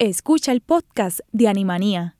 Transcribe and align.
Escucha 0.00 0.52
el 0.52 0.60
podcast 0.60 1.18
de 1.32 1.48
Animanía. 1.48 2.14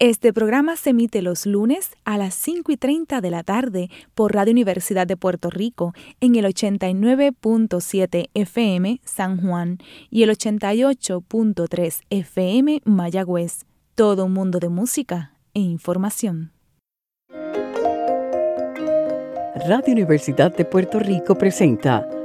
Este 0.00 0.32
programa 0.32 0.74
se 0.74 0.90
emite 0.90 1.22
los 1.22 1.46
lunes 1.46 1.90
a 2.04 2.18
las 2.18 2.34
5 2.34 2.72
y 2.72 2.76
30 2.76 3.20
de 3.20 3.30
la 3.30 3.44
tarde 3.44 3.88
por 4.16 4.34
Radio 4.34 4.50
Universidad 4.50 5.06
de 5.06 5.16
Puerto 5.16 5.48
Rico 5.48 5.94
en 6.20 6.34
el 6.34 6.44
89.7 6.44 8.30
FM 8.34 9.00
San 9.04 9.40
Juan 9.40 9.78
y 10.10 10.24
el 10.24 10.30
88.3 10.30 12.00
FM 12.10 12.82
Mayagüez. 12.84 13.64
Todo 13.94 14.24
un 14.24 14.32
mundo 14.32 14.58
de 14.58 14.68
música 14.68 15.34
e 15.54 15.60
información. 15.60 16.50
Radio 19.68 19.92
Universidad 19.92 20.56
de 20.56 20.64
Puerto 20.64 20.98
Rico 20.98 21.36
presenta 21.36 22.08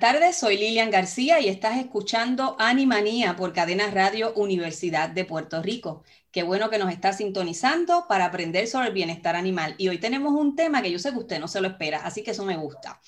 Tardes, 0.00 0.38
soy 0.38 0.56
Lilian 0.56 0.90
García 0.90 1.40
y 1.40 1.48
estás 1.48 1.76
escuchando 1.76 2.56
Animanía 2.58 3.36
por 3.36 3.52
Cadena 3.52 3.90
Radio 3.90 4.32
Universidad 4.34 5.10
de 5.10 5.26
Puerto 5.26 5.62
Rico. 5.62 6.02
Qué 6.32 6.42
bueno 6.42 6.70
que 6.70 6.78
nos 6.78 6.90
está 6.90 7.12
sintonizando 7.12 8.06
para 8.08 8.24
aprender 8.24 8.66
sobre 8.66 8.88
el 8.88 8.94
bienestar 8.94 9.36
animal. 9.36 9.74
Y 9.76 9.88
hoy 9.88 9.98
tenemos 9.98 10.32
un 10.32 10.56
tema 10.56 10.80
que 10.80 10.90
yo 10.90 10.98
sé 10.98 11.12
que 11.12 11.18
usted 11.18 11.38
no 11.38 11.48
se 11.48 11.60
lo 11.60 11.68
espera, 11.68 11.98
así 11.98 12.22
que 12.22 12.30
eso 12.30 12.46
me 12.46 12.56
gusta. 12.56 12.98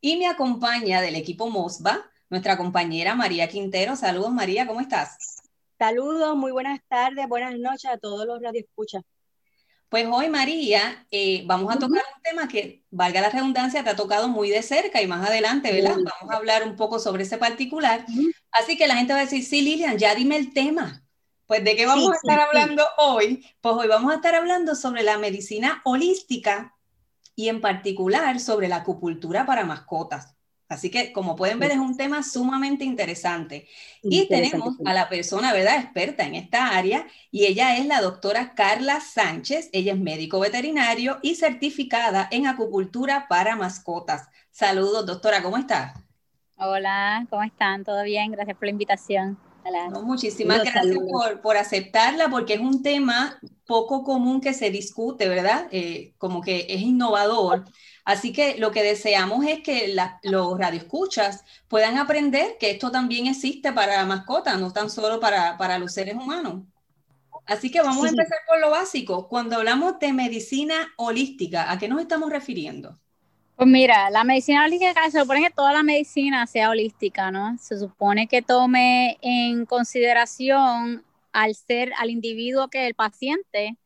Y 0.00 0.16
me 0.16 0.26
acompaña 0.26 1.00
del 1.00 1.14
equipo 1.14 1.48
MOSBA 1.48 2.10
nuestra 2.28 2.56
compañera 2.56 3.14
María 3.14 3.48
Quintero. 3.48 3.94
Saludos 3.94 4.32
María, 4.32 4.66
¿cómo 4.66 4.80
estás? 4.80 5.42
Saludos, 5.78 6.36
muy 6.36 6.50
buenas 6.50 6.80
tardes, 6.88 7.28
buenas 7.28 7.56
noches 7.60 7.88
a 7.92 7.96
todos 7.96 8.26
los 8.26 8.42
radioescuchas. 8.42 9.02
Pues 9.90 10.06
hoy, 10.08 10.28
María, 10.28 11.04
eh, 11.10 11.42
vamos 11.46 11.74
a 11.74 11.78
tocar 11.78 12.02
un 12.16 12.22
tema 12.22 12.46
que, 12.46 12.84
valga 12.92 13.20
la 13.20 13.28
redundancia, 13.28 13.82
te 13.82 13.90
ha 13.90 13.96
tocado 13.96 14.28
muy 14.28 14.48
de 14.48 14.62
cerca 14.62 15.02
y 15.02 15.08
más 15.08 15.28
adelante, 15.28 15.72
¿verdad? 15.72 15.96
Vamos 15.96 16.32
a 16.32 16.36
hablar 16.36 16.62
un 16.62 16.76
poco 16.76 17.00
sobre 17.00 17.24
ese 17.24 17.38
particular. 17.38 18.06
Así 18.52 18.78
que 18.78 18.86
la 18.86 18.94
gente 18.94 19.12
va 19.12 19.18
a 19.18 19.22
decir, 19.22 19.44
sí, 19.44 19.62
Lilian, 19.62 19.98
ya 19.98 20.14
dime 20.14 20.36
el 20.36 20.54
tema. 20.54 21.04
Pues, 21.46 21.64
¿de 21.64 21.74
qué 21.74 21.86
vamos 21.86 22.08
a 22.12 22.14
estar 22.14 22.38
hablando 22.38 22.84
hoy? 22.98 23.44
Pues 23.60 23.74
hoy 23.74 23.88
vamos 23.88 24.12
a 24.12 24.16
estar 24.16 24.36
hablando 24.36 24.76
sobre 24.76 25.02
la 25.02 25.18
medicina 25.18 25.82
holística 25.84 26.76
y 27.34 27.48
en 27.48 27.60
particular 27.60 28.38
sobre 28.38 28.68
la 28.68 28.76
acupuntura 28.76 29.44
para 29.44 29.64
mascotas. 29.64 30.36
Así 30.70 30.88
que, 30.88 31.12
como 31.12 31.34
pueden 31.34 31.58
ver, 31.58 31.72
es 31.72 31.78
un 31.78 31.96
tema 31.96 32.22
sumamente 32.22 32.84
interesante. 32.84 33.66
Y 34.02 34.28
tenemos 34.28 34.76
a 34.84 34.94
la 34.94 35.08
persona, 35.08 35.52
¿verdad?, 35.52 35.80
experta 35.80 36.24
en 36.24 36.36
esta 36.36 36.68
área, 36.78 37.08
y 37.32 37.46
ella 37.46 37.76
es 37.76 37.86
la 37.86 38.00
doctora 38.00 38.54
Carla 38.54 39.00
Sánchez. 39.00 39.68
Ella 39.72 39.94
es 39.94 39.98
médico 39.98 40.38
veterinario 40.38 41.18
y 41.22 41.34
certificada 41.34 42.28
en 42.30 42.46
acupuntura 42.46 43.26
para 43.28 43.56
mascotas. 43.56 44.28
Saludos, 44.52 45.06
doctora, 45.06 45.42
¿cómo 45.42 45.56
está? 45.58 45.92
Hola, 46.56 47.26
¿cómo 47.28 47.42
están? 47.42 47.82
¿Todo 47.82 48.04
bien? 48.04 48.30
Gracias 48.30 48.56
por 48.56 48.66
la 48.66 48.70
invitación. 48.70 49.49
Muchísimas 50.02 50.62
gracias 50.62 50.96
por, 51.42 51.56
aceptarla, 51.56 52.28
porque 52.28 52.54
es 52.54 52.60
un 52.60 52.82
tema 52.82 53.38
poco 53.66 54.02
común 54.02 54.40
que 54.40 54.54
se 54.54 54.70
discute, 54.70 55.28
¿verdad? 55.28 55.68
Eh, 55.70 56.14
como 56.18 56.40
que 56.40 56.66
es 56.68 56.80
innovador. 56.80 57.64
Así 58.04 58.32
que 58.32 58.56
lo 58.58 58.70
que 58.70 58.82
deseamos 58.82 59.46
es 59.46 59.60
que 59.62 59.94
los 60.22 60.58
radioescuchas 60.58 61.44
puedan 61.68 61.98
aprender 61.98 62.56
que 62.58 62.70
esto 62.70 62.90
también 62.90 63.26
existe 63.26 63.72
para 63.72 63.96
la 63.98 64.06
mascota, 64.06 64.56
no 64.56 64.72
tan 64.72 64.90
solo 64.90 65.20
para, 65.20 65.78
los 65.78 65.92
seres 65.92 66.14
humanos. 66.14 66.64
Así 67.46 67.70
que 67.70 67.82
vamos 67.82 68.04
a 68.04 68.08
empezar 68.08 68.38
por 68.48 68.60
lo 68.60 68.70
básico. 68.70 69.28
Cuando 69.28 69.56
hablamos 69.56 69.98
de 69.98 70.12
medicina 70.12 70.92
holística, 70.96 71.70
¿a 71.70 71.78
qué 71.78 71.88
nos 71.88 72.00
estamos 72.00 72.30
refiriendo? 72.30 72.98
Pues 73.60 73.68
mira, 73.68 74.08
la 74.08 74.24
medicina 74.24 74.64
holística 74.64 75.10
se 75.10 75.20
supone 75.20 75.42
que 75.42 75.50
toda 75.50 75.74
la 75.74 75.82
medicina 75.82 76.46
sea 76.46 76.70
holística, 76.70 77.30
¿no? 77.30 77.58
Se 77.58 77.78
supone 77.78 78.26
que 78.26 78.40
tome 78.40 79.18
en 79.20 79.66
consideración 79.66 81.04
al 81.30 81.54
ser, 81.54 81.92
al 81.98 82.08
individuo 82.08 82.68
que 82.68 82.86
el 82.86 82.94
paciente, 82.94 83.76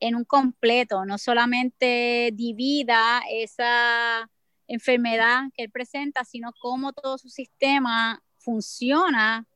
en 0.00 0.16
un 0.16 0.24
completo, 0.24 1.04
no 1.04 1.18
solamente 1.18 2.30
divida 2.34 3.22
esa 3.30 4.28
enfermedad 4.66 5.44
que 5.54 5.62
él 5.62 5.70
presenta, 5.70 6.24
sino 6.24 6.52
cómo 6.60 6.92
todo 6.92 7.16
su 7.16 7.28
sistema 7.28 8.20
funciona 8.38 9.46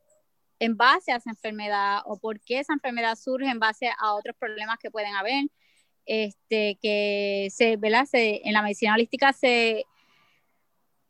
en 0.61 0.77
base 0.77 1.11
a 1.11 1.17
esa 1.17 1.31
enfermedad 1.31 2.03
o 2.05 2.17
por 2.17 2.39
qué 2.39 2.61
esa 2.61 2.75
enfermedad 2.75 3.17
surge 3.17 3.51
en 3.51 3.59
base 3.59 3.91
a 3.99 4.15
otros 4.15 4.37
problemas 4.39 4.79
que 4.79 4.93
pueden 4.93 5.17
haber. 5.17 5.47
Este, 6.11 6.79
que 6.81 7.49
se, 7.51 7.77
¿verdad? 7.77 8.07
Se, 8.07 8.41
en 8.49 8.55
la 8.55 8.63
medicina 8.63 8.95
holística 8.95 9.33
se, 9.35 9.85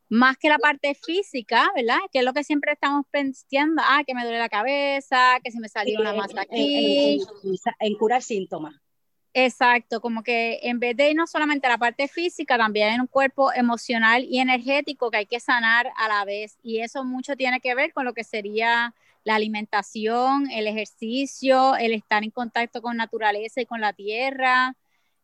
más 0.09 0.37
que 0.37 0.49
la 0.49 0.57
parte 0.57 0.93
física, 0.95 1.71
¿verdad? 1.75 1.99
Que 2.11 2.19
es 2.19 2.25
lo 2.25 2.33
que 2.33 2.43
siempre 2.43 2.73
estamos 2.73 3.05
pensando, 3.09 3.81
ah, 3.85 4.03
que 4.05 4.13
me 4.13 4.23
duele 4.23 4.39
la 4.39 4.49
cabeza, 4.49 5.39
que 5.43 5.51
se 5.51 5.59
me 5.59 5.69
salió 5.69 6.01
una 6.01 6.13
masa 6.13 6.41
aquí. 6.41 7.21
en 7.79 7.95
curar 7.95 8.21
síntomas. 8.21 8.75
Exacto, 9.33 10.01
como 10.01 10.23
que 10.23 10.59
en 10.63 10.79
vez 10.79 10.97
de 10.97 11.11
ir 11.11 11.15
no 11.15 11.27
solamente 11.27 11.67
a 11.67 11.69
la 11.69 11.77
parte 11.77 12.07
física, 12.07 12.57
también 12.57 12.95
en 12.95 13.01
un 13.01 13.07
cuerpo 13.07 13.53
emocional 13.53 14.25
y 14.25 14.39
energético 14.39 15.11
que 15.11 15.17
hay 15.17 15.25
que 15.27 15.39
sanar 15.39 15.91
a 15.95 16.07
la 16.07 16.25
vez. 16.25 16.57
Y 16.63 16.79
eso 16.79 17.05
mucho 17.05 17.35
tiene 17.35 17.59
que 17.61 17.75
ver 17.75 17.93
con 17.93 18.05
lo 18.05 18.13
que 18.13 18.23
sería 18.23 18.95
la 19.23 19.35
alimentación, 19.35 20.49
el 20.49 20.65
ejercicio, 20.65 21.75
el 21.75 21.93
estar 21.93 22.23
en 22.23 22.31
contacto 22.31 22.81
con 22.81 22.97
naturaleza 22.97 23.61
y 23.61 23.65
con 23.67 23.81
la 23.81 23.93
tierra, 23.93 24.75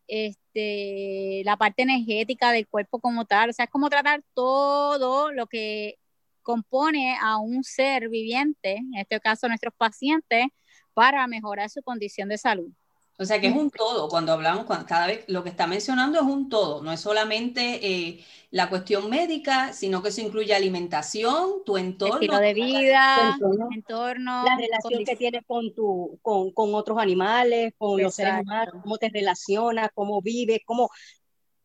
este, 0.07 1.41
la 1.45 1.57
parte 1.57 1.83
energética 1.83 2.51
del 2.51 2.67
cuerpo 2.67 2.99
como 2.99 3.25
tal. 3.25 3.49
O 3.49 3.53
sea, 3.53 3.65
es 3.65 3.71
como 3.71 3.89
tratar 3.89 4.23
todo 4.33 5.31
lo 5.31 5.47
que 5.47 5.95
compone 6.41 7.17
a 7.21 7.37
un 7.37 7.63
ser 7.63 8.09
viviente, 8.09 8.75
en 8.77 8.95
este 8.95 9.19
caso 9.19 9.47
nuestros 9.47 9.73
pacientes, 9.75 10.47
para 10.93 11.27
mejorar 11.27 11.69
su 11.69 11.81
condición 11.81 12.29
de 12.29 12.37
salud. 12.37 12.71
O 13.17 13.23
sea 13.23 13.39
que 13.39 13.47
es 13.47 13.55
un 13.55 13.71
todo, 13.71 14.09
cuando 14.09 14.33
hablamos, 14.33 14.65
cada 14.85 15.07
vez 15.07 15.23
lo 15.27 15.41
que 15.41 15.49
está 15.49 15.67
mencionando 15.67 16.19
es 16.19 16.25
un 16.25 16.49
todo, 16.49 16.83
no 16.83 16.91
es 16.91 16.99
solamente 16.99 17.79
eh, 17.81 18.25
la 18.51 18.69
cuestión 18.69 19.09
médica, 19.09 19.71
sino 19.71 20.03
que 20.03 20.11
se 20.11 20.21
incluye 20.21 20.53
alimentación, 20.53 21.63
tu 21.65 21.77
entorno. 21.77 22.15
Estilo 22.15 22.39
de 22.39 22.53
vida, 22.53 23.37
entorno, 23.71 24.43
la 24.43 24.57
relación 24.57 25.05
que 25.05 25.15
tienes 25.15 25.43
con, 25.47 25.73
tu, 25.73 26.19
con, 26.21 26.51
con 26.51 26.75
otros 26.75 26.97
animales, 26.97 27.73
con 27.77 28.01
los 28.01 28.15
seres 28.15 28.41
humanos, 28.41 28.75
cómo 28.83 28.97
te 28.97 29.07
relacionas, 29.09 29.89
cómo 29.93 30.21
vives, 30.21 30.59
cómo... 30.65 30.89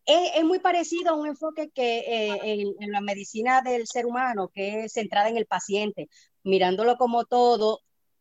Es, 0.07 0.31
es 0.37 0.45
muy 0.45 0.61
parecido 0.61 1.11
a 1.11 1.15
un 1.15 1.27
enfoque 1.27 1.71
que 1.71 1.99
eh, 1.99 2.39
en, 2.45 2.69
en 2.79 2.93
la 2.93 3.01
medicina 3.01 3.61
del 3.61 3.89
ser 3.89 4.07
humano, 4.07 4.51
que 4.55 4.85
es 4.85 4.93
centrada 4.93 5.29
en 5.29 5.37
el 5.37 5.47
paciente, 5.47 6.09
mirándolo 6.45 6.97
como 6.97 7.25
todo, 7.25 7.81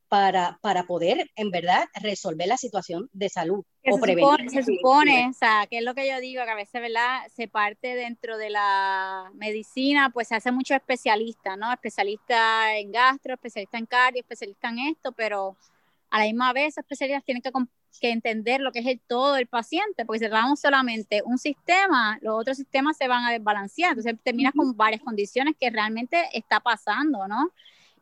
para, 0.10 0.58
para 0.62 0.84
poder, 0.84 1.30
en 1.36 1.52
verdad, 1.52 1.86
resolver 2.02 2.48
la 2.48 2.58
situación 2.58 3.10
de 3.14 3.30
salud 3.30 3.64
o 3.90 4.00
prevenir. 4.00 4.50
se 4.50 4.64
supone, 4.64 5.30
o 5.30 5.34
sea, 5.34 5.68
que 5.70 5.78
es 5.78 5.84
lo 5.84 5.94
que 5.94 6.10
yo 6.10 6.20
digo, 6.20 6.44
que 6.44 6.50
a 6.50 6.56
veces, 6.56 6.82
¿verdad? 6.82 7.22
Se 7.36 7.48
parte 7.48 7.96
dentro 7.96 8.38
de 8.38 8.50
la 8.50 9.32
medicina, 9.36 10.10
pues 10.10 10.28
se 10.28 10.36
hace 10.36 10.52
mucho 10.52 10.74
especialista, 10.74 11.56
¿no? 11.56 11.72
Especialista 11.72 12.76
en 12.78 12.92
gastro, 12.92 13.36
especialista 13.36 13.78
en 13.78 13.86
cardio, 13.86 14.22
especialista 14.22 14.70
en 14.70 14.80
esto, 14.80 15.12
pero 15.12 15.56
a 16.10 16.20
la 16.20 16.26
misma 16.26 16.54
vez, 16.54 16.70
esos 16.70 16.80
especialistas 16.80 17.24
tienen 17.24 17.44
que, 17.44 17.52
que 18.02 18.10
entender 18.10 18.62
lo 18.62 18.72
que 18.72 18.80
es 18.80 18.88
el 18.88 19.00
todo 19.00 19.36
del 19.36 19.46
paciente, 19.46 20.06
porque 20.06 20.20
si 20.20 20.26
tratamos 20.26 20.60
solamente 20.60 21.22
un 21.24 21.38
sistema, 21.38 22.18
los 22.22 22.34
otros 22.34 22.58
sistemas 22.58 22.98
se 22.98 23.08
van 23.08 23.26
a 23.26 23.32
desbalancear, 23.32 23.92
entonces 23.92 24.16
terminas 24.24 24.54
con 24.56 24.76
varias 24.76 25.02
condiciones 25.02 25.54
que 25.60 25.70
realmente 25.70 26.30
está 26.34 26.60
pasando, 26.60 27.28
¿no? 27.28 27.52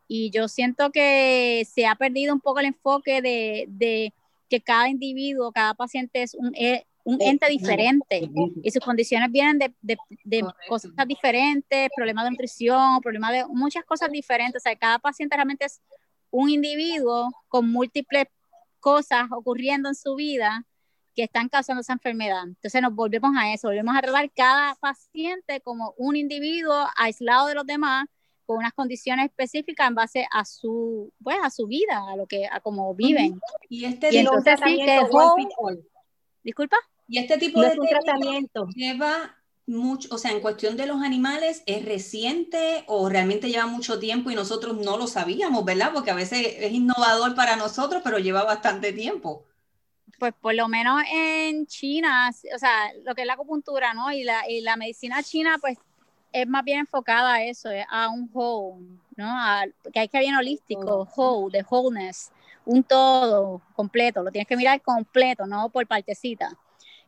Y 0.08 0.30
yo 0.30 0.48
siento 0.48 0.90
que 0.90 1.66
se 1.70 1.86
ha 1.86 1.94
perdido 1.94 2.34
un 2.34 2.40
poco 2.40 2.60
el 2.60 2.66
enfoque 2.66 3.20
de, 3.20 4.12
que 4.48 4.60
cada 4.62 4.88
individuo, 4.88 5.52
cada 5.52 5.74
paciente 5.74 6.22
es 6.22 6.34
un, 6.34 6.54
e, 6.54 6.86
un 7.04 7.22
ente 7.22 7.48
diferente 7.48 8.30
y 8.62 8.70
sus 8.70 8.84
condiciones 8.84 9.30
vienen 9.30 9.58
de, 9.58 10.46
cosas 10.68 10.92
diferentes, 11.06 11.88
problemas 11.94 12.24
de 12.24 12.30
nutrición, 12.30 13.00
problemas 13.00 13.32
de 13.32 13.46
muchas 13.48 13.84
cosas 13.84 14.10
diferentes. 14.10 14.60
O 14.60 14.62
sea, 14.62 14.76
cada 14.76 14.98
paciente 14.98 15.36
realmente 15.36 15.66
es 15.66 15.80
un 16.30 16.50
individuo 16.50 17.30
con 17.48 17.70
múltiples 17.70 18.26
cosas 18.80 19.26
ocurriendo 19.30 19.88
en 19.88 19.94
su 19.94 20.14
vida 20.14 20.64
que 21.14 21.24
están 21.24 21.48
causando 21.48 21.80
esa 21.80 21.94
enfermedad. 21.94 22.44
Entonces 22.44 22.80
nos 22.82 22.94
volvemos 22.94 23.32
a 23.36 23.52
eso, 23.52 23.68
volvemos 23.68 23.96
a 23.96 24.02
tratar 24.02 24.30
cada 24.32 24.74
paciente 24.74 25.60
como 25.60 25.94
un 25.96 26.14
individuo 26.14 26.88
aislado 26.96 27.46
de 27.48 27.54
los 27.54 27.66
demás 27.66 28.06
con 28.48 28.56
unas 28.56 28.72
condiciones 28.72 29.26
específicas 29.26 29.88
en 29.88 29.94
base 29.94 30.26
a 30.32 30.42
su, 30.46 31.12
pues, 31.22 31.36
a 31.42 31.50
su 31.50 31.66
vida, 31.66 32.02
a 32.10 32.16
lo 32.16 32.26
que, 32.26 32.46
a 32.46 32.60
cómo 32.60 32.94
viven. 32.94 33.38
Y 33.68 33.84
este 33.84 34.08
y 34.10 34.16
entonces 34.16 34.58
sí 34.64 34.80
Disculpa. 36.42 36.78
Y 37.06 37.18
este 37.18 37.36
tipo 37.36 37.60
de 37.60 37.76
tratamiento 37.76 38.66
lleva 38.74 39.36
mucho, 39.66 40.08
o 40.14 40.16
sea, 40.16 40.30
en 40.30 40.40
cuestión 40.40 40.78
de 40.78 40.86
los 40.86 41.02
animales, 41.02 41.62
¿es 41.66 41.84
reciente 41.84 42.84
o 42.86 43.10
realmente 43.10 43.50
lleva 43.50 43.66
mucho 43.66 43.98
tiempo 43.98 44.30
y 44.30 44.34
nosotros 44.34 44.78
no 44.78 44.96
lo 44.96 45.08
sabíamos, 45.08 45.66
¿verdad? 45.66 45.90
Porque 45.92 46.10
a 46.10 46.14
veces 46.14 46.54
es 46.58 46.72
innovador 46.72 47.34
para 47.34 47.54
nosotros, 47.56 48.00
pero 48.02 48.18
lleva 48.18 48.44
bastante 48.44 48.94
tiempo. 48.94 49.44
Pues 50.18 50.32
por 50.40 50.54
lo 50.54 50.68
menos 50.68 51.02
en 51.12 51.66
China, 51.66 52.30
o 52.54 52.58
sea, 52.58 52.94
lo 53.04 53.14
que 53.14 53.20
es 53.20 53.26
la 53.26 53.34
acupuntura, 53.34 53.92
¿no? 53.92 54.10
Y 54.10 54.24
la, 54.24 54.48
y 54.48 54.62
la 54.62 54.76
medicina 54.76 55.22
china, 55.22 55.58
pues 55.60 55.76
es 56.32 56.46
más 56.46 56.64
bien 56.64 56.80
enfocada 56.80 57.34
a 57.34 57.44
eso, 57.44 57.68
a 57.88 58.08
un 58.08 58.30
whole, 58.32 58.84
¿no? 59.16 59.34
que 59.92 60.00
hay 60.00 60.08
que 60.08 60.18
bien 60.18 60.36
holístico, 60.36 61.08
whole, 61.16 61.56
de 61.56 61.64
wholeness, 61.68 62.30
un 62.64 62.82
todo 62.82 63.62
completo, 63.74 64.22
lo 64.22 64.30
tienes 64.30 64.46
que 64.46 64.56
mirar 64.56 64.80
completo, 64.82 65.46
no 65.46 65.70
por 65.70 65.86
partecita. 65.86 66.56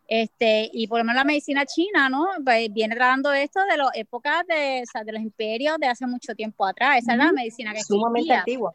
Este, 0.09 0.69
y 0.73 0.89
por 0.89 0.99
lo 0.99 1.05
menos 1.05 1.21
la 1.21 1.25
medicina 1.25 1.65
china, 1.65 2.09
¿no? 2.09 2.27
Pues 2.45 2.73
viene 2.73 2.97
tratando 2.97 3.33
esto 3.33 3.61
de 3.71 3.77
las 3.77 3.91
épocas 3.95 4.45
de, 4.49 4.83
de 5.05 5.13
los 5.13 5.23
imperios 5.23 5.79
de 5.79 5.87
hace 5.87 6.05
mucho 6.05 6.35
tiempo 6.35 6.67
atrás. 6.67 6.99
Esa 6.99 7.13
es 7.13 7.19
la 7.19 7.31
medicina 7.31 7.73
que 7.73 7.85
Sumamente 7.85 8.35
antigua. 8.35 8.75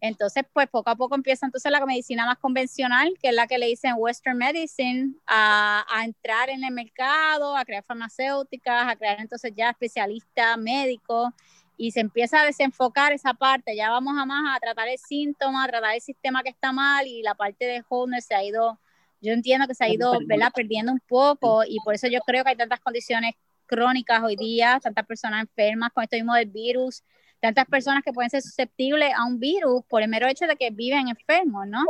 Entonces, 0.00 0.44
pues 0.52 0.68
poco 0.68 0.90
a 0.90 0.96
poco 0.96 1.14
empieza 1.14 1.46
entonces 1.46 1.70
la 1.70 1.84
medicina 1.84 2.26
más 2.26 2.38
convencional, 2.38 3.14
que 3.20 3.28
es 3.28 3.34
la 3.34 3.46
que 3.46 3.58
le 3.58 3.66
dicen 3.66 3.94
Western 3.96 4.38
Medicine, 4.38 5.14
a, 5.26 5.84
a 5.88 6.04
entrar 6.04 6.48
en 6.50 6.64
el 6.64 6.72
mercado, 6.72 7.56
a 7.56 7.64
crear 7.64 7.84
farmacéuticas, 7.84 8.88
a 8.88 8.96
crear 8.96 9.20
entonces 9.20 9.52
ya 9.54 9.70
especialistas 9.70 10.56
médicos 10.58 11.32
y 11.76 11.90
se 11.90 12.00
empieza 12.00 12.42
a 12.42 12.46
desenfocar 12.46 13.12
esa 13.12 13.34
parte, 13.34 13.74
ya 13.74 13.90
vamos 13.90 14.14
a 14.16 14.24
más 14.24 14.56
a 14.56 14.60
tratar 14.60 14.88
el 14.88 14.98
síntoma, 14.98 15.64
a 15.64 15.68
tratar 15.68 15.94
el 15.94 16.00
sistema 16.00 16.42
que 16.42 16.50
está 16.50 16.72
mal 16.72 17.06
y 17.06 17.22
la 17.22 17.34
parte 17.34 17.64
de 17.64 17.82
wholeness 17.88 18.26
se 18.26 18.34
ha 18.34 18.44
ido, 18.44 18.78
yo 19.20 19.32
entiendo 19.32 19.66
que 19.66 19.74
se 19.74 19.84
ha 19.84 19.88
ido 19.88 20.18
¿verdad? 20.26 20.52
perdiendo 20.54 20.92
un 20.92 21.00
poco 21.00 21.64
y 21.66 21.78
por 21.84 21.94
eso 21.94 22.06
yo 22.08 22.20
creo 22.20 22.44
que 22.44 22.50
hay 22.50 22.56
tantas 22.56 22.80
condiciones 22.80 23.34
crónicas 23.66 24.22
hoy 24.22 24.36
día, 24.36 24.78
tantas 24.80 25.06
personas 25.06 25.40
enfermas 25.40 25.90
con 25.92 26.04
esto 26.04 26.16
mismo 26.16 26.34
del 26.34 26.50
virus, 26.50 27.02
tantas 27.42 27.66
personas 27.66 28.04
que 28.04 28.12
pueden 28.12 28.30
ser 28.30 28.40
susceptibles 28.40 29.12
a 29.16 29.24
un 29.24 29.40
virus 29.40 29.82
por 29.88 30.00
el 30.00 30.08
mero 30.08 30.28
hecho 30.28 30.46
de 30.46 30.54
que 30.54 30.70
viven 30.70 31.08
enfermos, 31.08 31.66
¿no? 31.66 31.84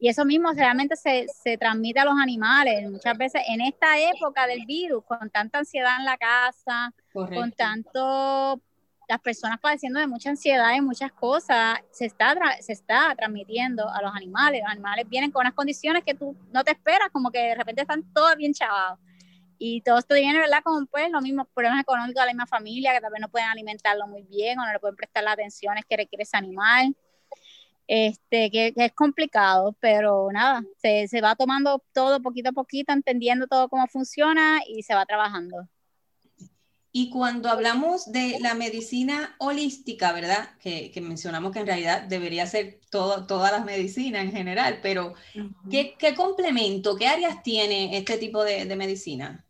Y 0.00 0.08
eso 0.08 0.24
mismo 0.24 0.52
realmente 0.52 0.96
se, 0.96 1.26
se, 1.28 1.56
transmite 1.56 2.00
a 2.00 2.04
los 2.04 2.14
animales. 2.20 2.90
Muchas 2.90 3.16
veces 3.16 3.42
en 3.48 3.60
esta 3.60 3.98
época 3.98 4.48
del 4.48 4.66
virus, 4.66 5.04
con 5.04 5.30
tanta 5.30 5.60
ansiedad 5.60 5.98
en 6.00 6.04
la 6.04 6.16
casa, 6.16 6.92
con 7.12 7.52
tanto 7.52 8.60
las 9.08 9.20
personas 9.20 9.58
padeciendo 9.60 10.00
de 10.00 10.08
mucha 10.08 10.30
ansiedad 10.30 10.74
y 10.74 10.80
muchas 10.80 11.12
cosas, 11.12 11.78
se 11.92 12.06
está, 12.06 12.36
se 12.60 12.72
está 12.72 13.14
transmitiendo 13.16 13.88
a 13.88 14.02
los 14.02 14.14
animales. 14.14 14.62
Los 14.62 14.72
animales 14.72 15.08
vienen 15.08 15.30
con 15.30 15.42
unas 15.42 15.54
condiciones 15.54 16.02
que 16.04 16.14
tú 16.14 16.36
no 16.52 16.64
te 16.64 16.72
esperas, 16.72 17.08
como 17.12 17.30
que 17.30 17.38
de 17.38 17.54
repente 17.54 17.82
están 17.82 18.02
todos 18.12 18.36
bien 18.36 18.52
chavados. 18.52 18.98
Y 19.58 19.82
todo 19.82 19.98
esto 19.98 20.14
viene, 20.14 20.38
¿verdad? 20.38 20.62
Con 20.62 20.86
pues 20.86 21.10
los 21.10 21.22
mismos 21.22 21.48
problemas 21.52 21.82
económicos 21.82 22.14
de 22.22 22.26
la 22.26 22.32
misma 22.32 22.46
familia, 22.46 22.94
que 22.94 23.00
tal 23.00 23.10
vez 23.10 23.20
no 23.20 23.28
pueden 23.28 23.48
alimentarlo 23.48 24.06
muy 24.06 24.22
bien 24.22 24.58
o 24.58 24.64
no 24.64 24.72
le 24.72 24.78
pueden 24.78 24.96
prestar 24.96 25.24
las 25.24 25.34
atenciones 25.34 25.84
que 25.88 25.96
requiere 25.96 26.22
ese 26.22 26.36
animal. 26.36 26.94
Este, 27.88 28.50
que, 28.50 28.74
es 28.76 28.92
complicado, 28.92 29.74
pero 29.80 30.28
nada, 30.30 30.62
se, 30.76 31.08
se 31.08 31.22
va 31.22 31.34
tomando 31.34 31.82
todo 31.94 32.20
poquito 32.20 32.50
a 32.50 32.52
poquito, 32.52 32.92
entendiendo 32.92 33.46
todo 33.46 33.68
cómo 33.70 33.86
funciona 33.88 34.60
y 34.68 34.82
se 34.82 34.94
va 34.94 35.06
trabajando. 35.06 35.66
Y 36.92 37.10
cuando 37.10 37.48
hablamos 37.48 38.12
de 38.12 38.38
la 38.40 38.54
medicina 38.54 39.36
holística, 39.38 40.12
¿verdad? 40.12 40.50
Que, 40.58 40.90
que 40.90 41.00
mencionamos 41.00 41.52
que 41.52 41.60
en 41.60 41.66
realidad 41.66 42.02
debería 42.02 42.46
ser 42.46 42.80
todo, 42.90 43.26
todas 43.26 43.52
las 43.52 43.64
medicinas 43.64 44.24
en 44.24 44.32
general, 44.32 44.80
pero 44.82 45.14
¿qué, 45.70 45.94
¿qué, 45.98 46.14
complemento, 46.14 46.96
qué 46.96 47.06
áreas 47.06 47.42
tiene 47.42 47.96
este 47.96 48.18
tipo 48.18 48.44
de, 48.44 48.64
de 48.66 48.76
medicina? 48.76 49.46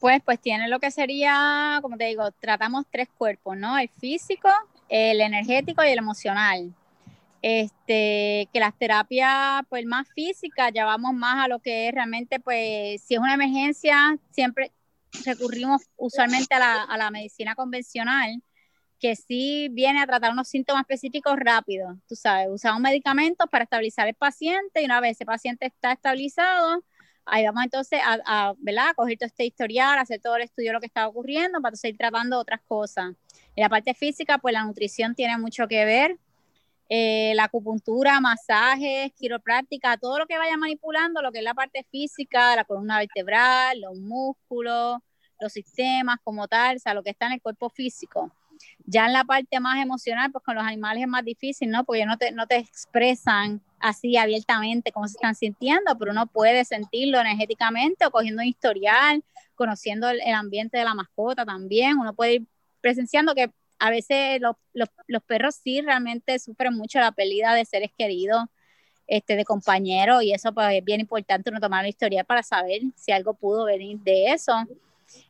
Pues, 0.00 0.22
pues 0.24 0.40
tiene 0.40 0.66
lo 0.68 0.80
que 0.80 0.90
sería, 0.90 1.78
como 1.82 1.98
te 1.98 2.06
digo, 2.06 2.32
tratamos 2.32 2.86
tres 2.90 3.08
cuerpos, 3.18 3.56
¿no? 3.56 3.78
El 3.78 3.90
físico, 3.90 4.48
el 4.88 5.20
energético 5.20 5.84
y 5.84 5.90
el 5.90 5.98
emocional. 5.98 6.74
Este, 7.42 8.48
que 8.52 8.60
las 8.60 8.76
terapias, 8.78 9.62
pues 9.68 9.84
más 9.86 10.08
físicas, 10.14 10.72
ya 10.74 10.86
vamos 10.86 11.14
más 11.14 11.44
a 11.44 11.48
lo 11.48 11.58
que 11.58 11.88
es 11.88 11.94
realmente, 11.94 12.40
pues, 12.40 13.02
si 13.02 13.14
es 13.14 13.20
una 13.20 13.34
emergencia, 13.34 14.18
siempre 14.30 14.72
recurrimos 15.24 15.82
usualmente 15.96 16.54
a 16.54 16.58
la, 16.58 16.82
a 16.82 16.96
la 16.96 17.10
medicina 17.10 17.54
convencional, 17.54 18.42
que 18.98 19.16
sí 19.16 19.68
viene 19.70 20.00
a 20.00 20.06
tratar 20.06 20.32
unos 20.32 20.48
síntomas 20.48 20.82
específicos 20.82 21.36
rápido. 21.38 21.98
Tú 22.08 22.14
sabes, 22.16 22.48
usamos 22.50 22.80
medicamentos 22.80 23.48
para 23.50 23.64
estabilizar 23.64 24.08
el 24.08 24.14
paciente 24.14 24.80
y 24.80 24.84
una 24.86 25.00
vez 25.00 25.12
ese 25.12 25.26
paciente 25.26 25.66
está 25.66 25.92
estabilizado, 25.92 26.82
Ahí 27.24 27.44
vamos 27.44 27.64
entonces 27.64 28.00
a, 28.04 28.18
a, 28.24 28.54
¿verdad? 28.58 28.94
coger 28.96 29.18
todo 29.18 29.26
este 29.26 29.44
historial, 29.44 29.98
hacer 29.98 30.20
todo 30.20 30.36
el 30.36 30.42
estudio 30.42 30.70
de 30.70 30.72
lo 30.74 30.80
que 30.80 30.86
está 30.86 31.06
ocurriendo 31.06 31.60
para 31.60 31.76
seguir 31.76 31.96
tratando 31.96 32.38
otras 32.38 32.60
cosas. 32.66 33.14
En 33.56 33.62
la 33.62 33.68
parte 33.68 33.94
física, 33.94 34.38
pues 34.38 34.52
la 34.52 34.64
nutrición 34.64 35.14
tiene 35.14 35.36
mucho 35.38 35.68
que 35.68 35.84
ver. 35.84 36.18
Eh, 36.92 37.34
la 37.36 37.44
acupuntura, 37.44 38.20
masajes, 38.20 39.12
quiropráctica, 39.12 39.96
todo 39.96 40.18
lo 40.18 40.26
que 40.26 40.36
vaya 40.36 40.56
manipulando, 40.56 41.22
lo 41.22 41.30
que 41.30 41.38
es 41.38 41.44
la 41.44 41.54
parte 41.54 41.86
física, 41.88 42.56
la 42.56 42.64
columna 42.64 42.98
vertebral, 42.98 43.80
los 43.80 43.96
músculos, 43.96 44.98
los 45.38 45.52
sistemas 45.52 46.16
como 46.24 46.48
tal, 46.48 46.76
o 46.76 46.78
sea, 46.80 46.92
lo 46.92 47.04
que 47.04 47.10
está 47.10 47.26
en 47.26 47.32
el 47.34 47.42
cuerpo 47.42 47.70
físico. 47.70 48.32
Ya 48.84 49.06
en 49.06 49.12
la 49.12 49.22
parte 49.22 49.60
más 49.60 49.80
emocional, 49.80 50.32
pues 50.32 50.44
con 50.44 50.56
los 50.56 50.64
animales 50.64 51.02
es 51.02 51.08
más 51.08 51.24
difícil, 51.24 51.70
¿no? 51.70 51.84
Porque 51.84 52.04
no 52.04 52.18
te, 52.18 52.32
no 52.32 52.48
te 52.48 52.56
expresan 52.56 53.62
así 53.80 54.16
abiertamente 54.16 54.92
cómo 54.92 55.08
se 55.08 55.16
están 55.16 55.34
sintiendo, 55.34 55.96
pero 55.98 56.12
uno 56.12 56.26
puede 56.26 56.64
sentirlo 56.64 57.18
energéticamente 57.18 58.06
o 58.06 58.10
cogiendo 58.10 58.42
un 58.42 58.48
historial, 58.48 59.24
conociendo 59.54 60.08
el, 60.08 60.34
ambiente 60.34 60.78
de 60.78 60.84
la 60.84 60.94
mascota 60.94 61.44
también. 61.44 61.98
Uno 61.98 62.14
puede 62.14 62.34
ir 62.34 62.46
presenciando 62.80 63.34
que 63.34 63.50
a 63.78 63.90
veces 63.90 64.40
los, 64.40 64.56
los, 64.74 65.22
perros 65.22 65.56
sí 65.56 65.80
realmente 65.80 66.38
sufren 66.38 66.74
mucho 66.74 67.00
la 67.00 67.12
pérdida 67.12 67.54
de 67.54 67.64
seres 67.64 67.90
queridos, 67.96 68.44
este, 69.06 69.34
de 69.34 69.44
compañeros, 69.44 70.22
y 70.22 70.32
eso 70.32 70.52
pues, 70.52 70.72
es 70.72 70.84
bien 70.84 71.00
importante 71.00 71.50
uno 71.50 71.58
tomar 71.58 71.82
la 71.82 71.88
historial 71.88 72.24
para 72.24 72.42
saber 72.42 72.82
si 72.94 73.10
algo 73.10 73.34
pudo 73.34 73.64
venir 73.64 73.98
de 74.00 74.32
eso. 74.32 74.52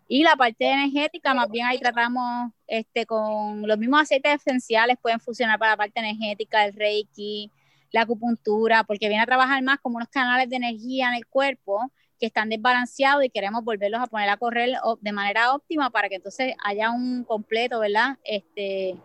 Y 0.07 0.25
la 0.25 0.37
parte 0.37 0.71
energética, 0.71 1.33
más 1.33 1.49
bien 1.51 1.65
ahí 1.67 1.79
tratamos 1.79 2.53
este, 2.67 3.07
con 3.07 3.67
los 3.67 3.79
mismos 3.79 4.03
aceites 4.03 4.35
esenciales, 4.35 4.99
pueden 5.01 5.21
funcionar 5.21 5.59
para 5.59 5.73
la 5.73 5.77
parte 5.77 6.01
energética, 6.01 6.67
el 6.67 6.75
reiki, 6.75 7.51
la 7.93 8.03
acupuntura, 8.03 8.85
porque 8.85 9.09
viene 9.09 9.23
a 9.23 9.27
trabajar 9.27 9.63
más 9.63 9.79
como 9.81 9.97
unos 9.97 10.09
canales 10.09 10.49
de 10.49 10.57
energía 10.57 11.09
en 11.09 11.15
el 11.15 11.27
cuerpo 11.27 11.91
que 12.19 12.27
están 12.27 12.51
desbalanceados 12.51 13.25
y 13.25 13.31
queremos 13.31 13.65
volverlos 13.65 14.01
a 14.01 14.07
poner 14.07 14.29
a 14.29 14.37
correr 14.37 14.77
de 15.01 15.13
manera 15.13 15.55
óptima 15.55 15.91
para 15.91 16.09
que 16.09 16.17
entonces 16.17 16.55
haya 16.65 16.91
un 16.91 17.25
completo, 17.25 17.81
¿verdad? 17.81 18.19
Este, 18.25 18.97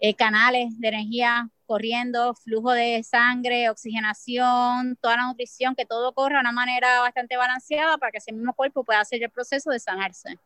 eh, 0.00 0.14
canales 0.14 0.78
de 0.78 0.88
energía 0.88 1.50
corriendo, 1.66 2.34
flujo 2.34 2.72
de 2.72 3.02
sangre, 3.02 3.70
oxigenación, 3.70 4.96
toda 5.00 5.16
la 5.16 5.26
nutrición, 5.26 5.74
que 5.74 5.86
todo 5.86 6.12
corra 6.12 6.36
de 6.36 6.40
una 6.40 6.52
manera 6.52 7.00
bastante 7.00 7.36
balanceada 7.36 7.98
para 7.98 8.12
que 8.12 8.18
ese 8.18 8.32
mismo 8.32 8.52
cuerpo 8.52 8.84
pueda 8.84 9.00
hacer 9.00 9.22
el 9.22 9.30
proceso 9.30 9.70
de 9.70 9.80
sanarse. 9.80 10.38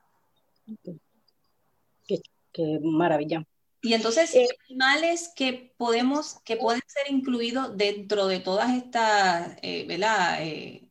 qué 2.53 2.79
maravilla. 2.81 3.47
Y 3.83 3.95
entonces, 3.95 4.35
eh, 4.35 4.49
animales 4.69 5.33
que 5.37 5.73
podemos, 5.77 6.41
que 6.45 6.57
pueden 6.57 6.83
ser 6.87 7.11
incluidos 7.11 7.77
dentro 7.77 8.27
de 8.27 8.41
todas 8.41 8.75
estas, 8.75 9.57
eh, 9.63 9.85
¿verdad? 9.87 10.43
Eh, 10.43 10.89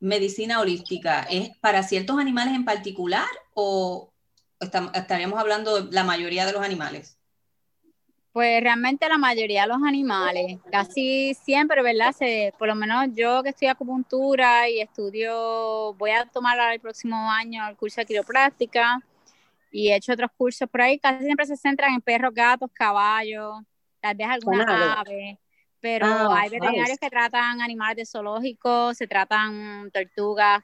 medicina 0.00 0.60
holística, 0.60 1.22
¿es 1.30 1.56
para 1.58 1.82
ciertos 1.82 2.18
animales 2.18 2.54
en 2.54 2.64
particular 2.64 3.28
o 3.54 4.12
estaríamos 4.94 5.38
hablando 5.38 5.82
de 5.82 5.92
la 5.92 6.02
mayoría 6.02 6.44
de 6.44 6.52
los 6.52 6.62
animales? 6.62 7.18
Pues 8.32 8.62
realmente 8.62 9.08
la 9.08 9.18
mayoría 9.18 9.62
de 9.62 9.68
los 9.68 9.82
animales, 9.86 10.58
casi 10.70 11.34
siempre, 11.34 11.82
¿verdad? 11.82 12.12
Se, 12.12 12.52
por 12.58 12.66
lo 12.66 12.74
menos 12.74 13.08
yo 13.14 13.42
que 13.42 13.50
estoy 13.50 13.68
acupuntura 13.68 14.68
y 14.70 14.80
estudio, 14.80 15.92
voy 15.94 16.10
a 16.10 16.24
tomar 16.24 16.58
el 16.72 16.80
próximo 16.80 17.30
año 17.30 17.68
el 17.68 17.76
curso 17.76 18.00
de 18.00 18.06
quiropráctica 18.06 19.02
y 19.72 19.88
he 19.88 19.96
hecho 19.96 20.12
otros 20.12 20.30
cursos 20.36 20.68
por 20.68 20.82
ahí, 20.82 20.98
casi 20.98 21.24
siempre 21.24 21.46
se 21.46 21.56
centran 21.56 21.94
en 21.94 22.00
perros, 22.00 22.32
gatos, 22.32 22.70
caballos, 22.72 23.54
tal 24.00 24.14
vez 24.14 24.28
algunas 24.28 24.66
aves, 24.68 25.38
pero 25.80 26.06
ah, 26.06 26.40
hay 26.40 26.50
veterinarios 26.50 26.98
que 26.98 27.10
tratan 27.10 27.60
animales 27.60 27.96
de 27.96 28.06
zoológicos, 28.06 28.96
se 28.96 29.08
tratan 29.08 29.90
tortugas, 29.90 30.62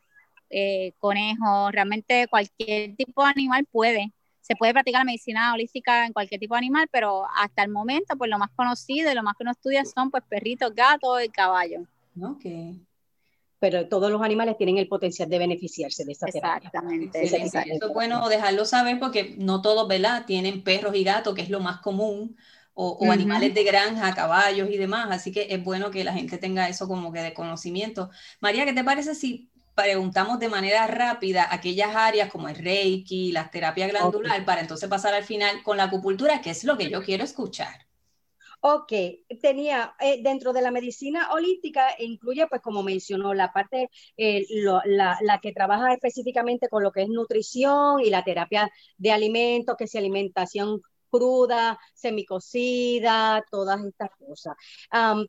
eh, 0.50 0.92
conejos, 0.98 1.72
realmente 1.72 2.28
cualquier 2.28 2.94
tipo 2.94 3.24
de 3.24 3.30
animal 3.30 3.66
puede. 3.70 4.12
Se 4.40 4.54
puede 4.56 4.72
practicar 4.72 5.00
la 5.00 5.04
medicina 5.04 5.52
holística 5.52 6.06
en 6.06 6.12
cualquier 6.12 6.40
tipo 6.40 6.54
de 6.54 6.58
animal, 6.58 6.88
pero 6.90 7.26
hasta 7.34 7.62
el 7.62 7.70
momento, 7.70 8.16
pues 8.16 8.30
lo 8.30 8.38
más 8.38 8.50
conocido 8.56 9.10
y 9.10 9.14
lo 9.14 9.22
más 9.22 9.34
que 9.36 9.42
uno 9.42 9.52
estudia 9.52 9.84
son 9.84 10.10
pues 10.10 10.22
perritos, 10.28 10.74
gatos 10.74 11.22
y 11.22 11.28
caballos. 11.28 11.82
Okay 12.20 12.87
pero 13.58 13.88
todos 13.88 14.10
los 14.10 14.22
animales 14.22 14.56
tienen 14.56 14.78
el 14.78 14.88
potencial 14.88 15.28
de 15.28 15.38
beneficiarse 15.38 16.04
de 16.04 16.12
esta 16.12 16.26
terapia. 16.26 16.68
Exactamente. 16.68 17.22
Eso 17.22 17.36
es 17.36 17.92
bueno 17.92 18.28
dejarlo 18.28 18.64
saber 18.64 18.98
porque 18.98 19.34
no 19.38 19.62
todos, 19.62 19.88
¿verdad? 19.88 20.24
Tienen 20.26 20.62
perros 20.62 20.94
y 20.94 21.04
gatos, 21.04 21.34
que 21.34 21.42
es 21.42 21.50
lo 21.50 21.60
más 21.60 21.80
común, 21.80 22.36
o, 22.80 23.10
animales 23.10 23.54
de 23.54 23.64
granja, 23.64 24.14
caballos 24.14 24.70
y 24.70 24.76
demás, 24.76 25.08
así 25.10 25.32
que 25.32 25.48
es 25.50 25.64
bueno 25.64 25.90
que 25.90 26.04
la 26.04 26.12
gente 26.12 26.38
tenga 26.38 26.68
eso 26.68 26.86
como 26.86 27.12
que 27.12 27.20
de 27.20 27.34
conocimiento. 27.34 28.10
María, 28.38 28.64
¿qué 28.64 28.72
te 28.72 28.84
parece 28.84 29.16
si 29.16 29.50
preguntamos 29.74 30.38
de 30.38 30.48
manera 30.48 30.86
rápida 30.86 31.48
aquellas 31.50 31.96
áreas 31.96 32.30
como 32.30 32.48
el 32.48 32.54
Reiki, 32.54 33.32
la 33.32 33.50
terapia 33.50 33.88
glandular, 33.88 34.44
para 34.44 34.60
entonces 34.60 34.88
pasar 34.88 35.12
al 35.12 35.24
final 35.24 35.64
con 35.64 35.76
la 35.76 35.84
acupuntura, 35.84 36.40
que 36.40 36.50
es 36.50 36.62
lo 36.62 36.78
que 36.78 36.88
yo 36.88 37.02
quiero 37.02 37.24
escuchar? 37.24 37.87
Ok, 38.60 38.92
tenía 39.40 39.94
eh, 40.00 40.20
dentro 40.22 40.52
de 40.52 40.62
la 40.62 40.72
medicina 40.72 41.32
holística 41.32 41.90
incluye, 42.00 42.46
pues 42.48 42.60
como 42.60 42.82
mencionó, 42.82 43.32
la 43.32 43.52
parte, 43.52 43.88
eh, 44.16 44.46
la, 44.84 45.16
la, 45.22 45.38
que 45.40 45.52
trabaja 45.52 45.92
específicamente 45.92 46.68
con 46.68 46.82
lo 46.82 46.90
que 46.90 47.02
es 47.02 47.08
nutrición 47.08 48.00
y 48.00 48.10
la 48.10 48.24
terapia 48.24 48.68
de 48.96 49.12
alimentos, 49.12 49.76
que 49.76 49.84
es 49.84 49.94
alimentación 49.94 50.82
cruda, 51.10 51.78
semicocida, 51.94 53.44
todas 53.50 53.84
estas 53.84 54.10
cosas. 54.18 54.54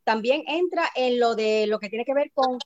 también 0.04 0.42
entra 0.46 0.88
en 0.94 1.18
lo 1.18 1.34
de 1.34 1.66
lo 1.66 1.78
que 1.78 1.88
tiene 1.88 2.04
que 2.04 2.14
ver 2.14 2.30
con 2.34 2.58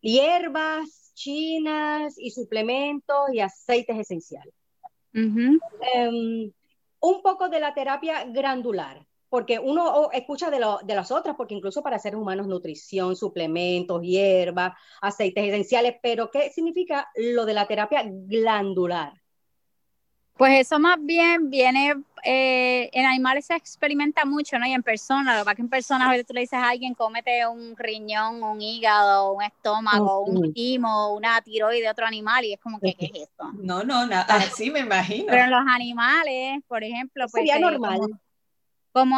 hierbas 0.00 1.12
chinas 1.14 2.14
y 2.18 2.30
suplementos 2.30 3.32
y 3.32 3.40
aceites 3.40 3.98
esenciales. 3.98 4.54
Em, 5.12 6.52
un 7.00 7.22
poco 7.22 7.48
de 7.48 7.60
la 7.60 7.72
terapia 7.72 8.24
grandular, 8.24 9.06
porque 9.28 9.58
uno 9.58 10.10
escucha 10.12 10.50
de, 10.50 10.58
de, 10.84 10.94
las 10.94 11.10
otras, 11.10 11.36
porque 11.36 11.54
incluso 11.54 11.82
para 11.82 11.98
seres 11.98 12.18
humanos, 12.18 12.46
nutrición, 12.46 13.16
suplementos, 13.16 14.02
hierbas, 14.02 14.72
aceites 15.00 15.44
esenciales, 15.44 15.96
pero 16.02 16.30
¿qué 16.30 16.50
significa 16.50 17.10
lo 17.16 17.44
de 17.44 17.54
la 17.54 17.66
terapia 17.66 18.02
glandular? 18.04 19.12
Pues 20.36 20.60
eso 20.60 20.78
más 20.78 20.98
bien 21.00 21.48
viene, 21.48 21.94
eh, 22.22 22.90
en 22.92 23.06
animales 23.06 23.46
se 23.46 23.54
experimenta 23.54 24.26
mucho, 24.26 24.58
¿no? 24.58 24.66
Y 24.66 24.74
en 24.74 24.82
personas, 24.82 25.34
lo 25.34 25.40
que 25.40 25.44
pasa 25.44 25.52
es 25.52 25.56
que 25.56 25.62
en 25.62 25.68
personas, 25.70 26.08
a 26.08 26.24
tú 26.24 26.34
le 26.34 26.40
dices 26.40 26.58
a 26.58 26.68
alguien, 26.68 26.92
cómete 26.92 27.46
un 27.46 27.74
riñón, 27.74 28.42
un 28.42 28.60
hígado, 28.60 29.32
un 29.32 29.42
estómago, 29.42 30.24
un 30.24 30.52
timo, 30.52 31.14
una 31.14 31.40
tiroide 31.40 31.80
de 31.80 31.88
otro 31.88 32.04
animal, 32.04 32.44
y 32.44 32.52
es 32.52 32.60
como 32.60 32.78
que, 32.78 32.94
¿qué 32.94 33.06
es 33.06 33.22
esto? 33.22 33.50
No, 33.54 33.82
no, 33.82 34.06
nada, 34.06 34.26
así 34.28 34.70
me 34.70 34.80
imagino. 34.80 35.24
Pero 35.30 35.44
en 35.44 35.50
los 35.50 35.64
animales, 35.66 36.62
por 36.68 36.84
ejemplo, 36.84 37.24
pues... 37.30 37.48
Sería 37.48 37.58
normal. 37.58 37.98
Como, 37.98 38.20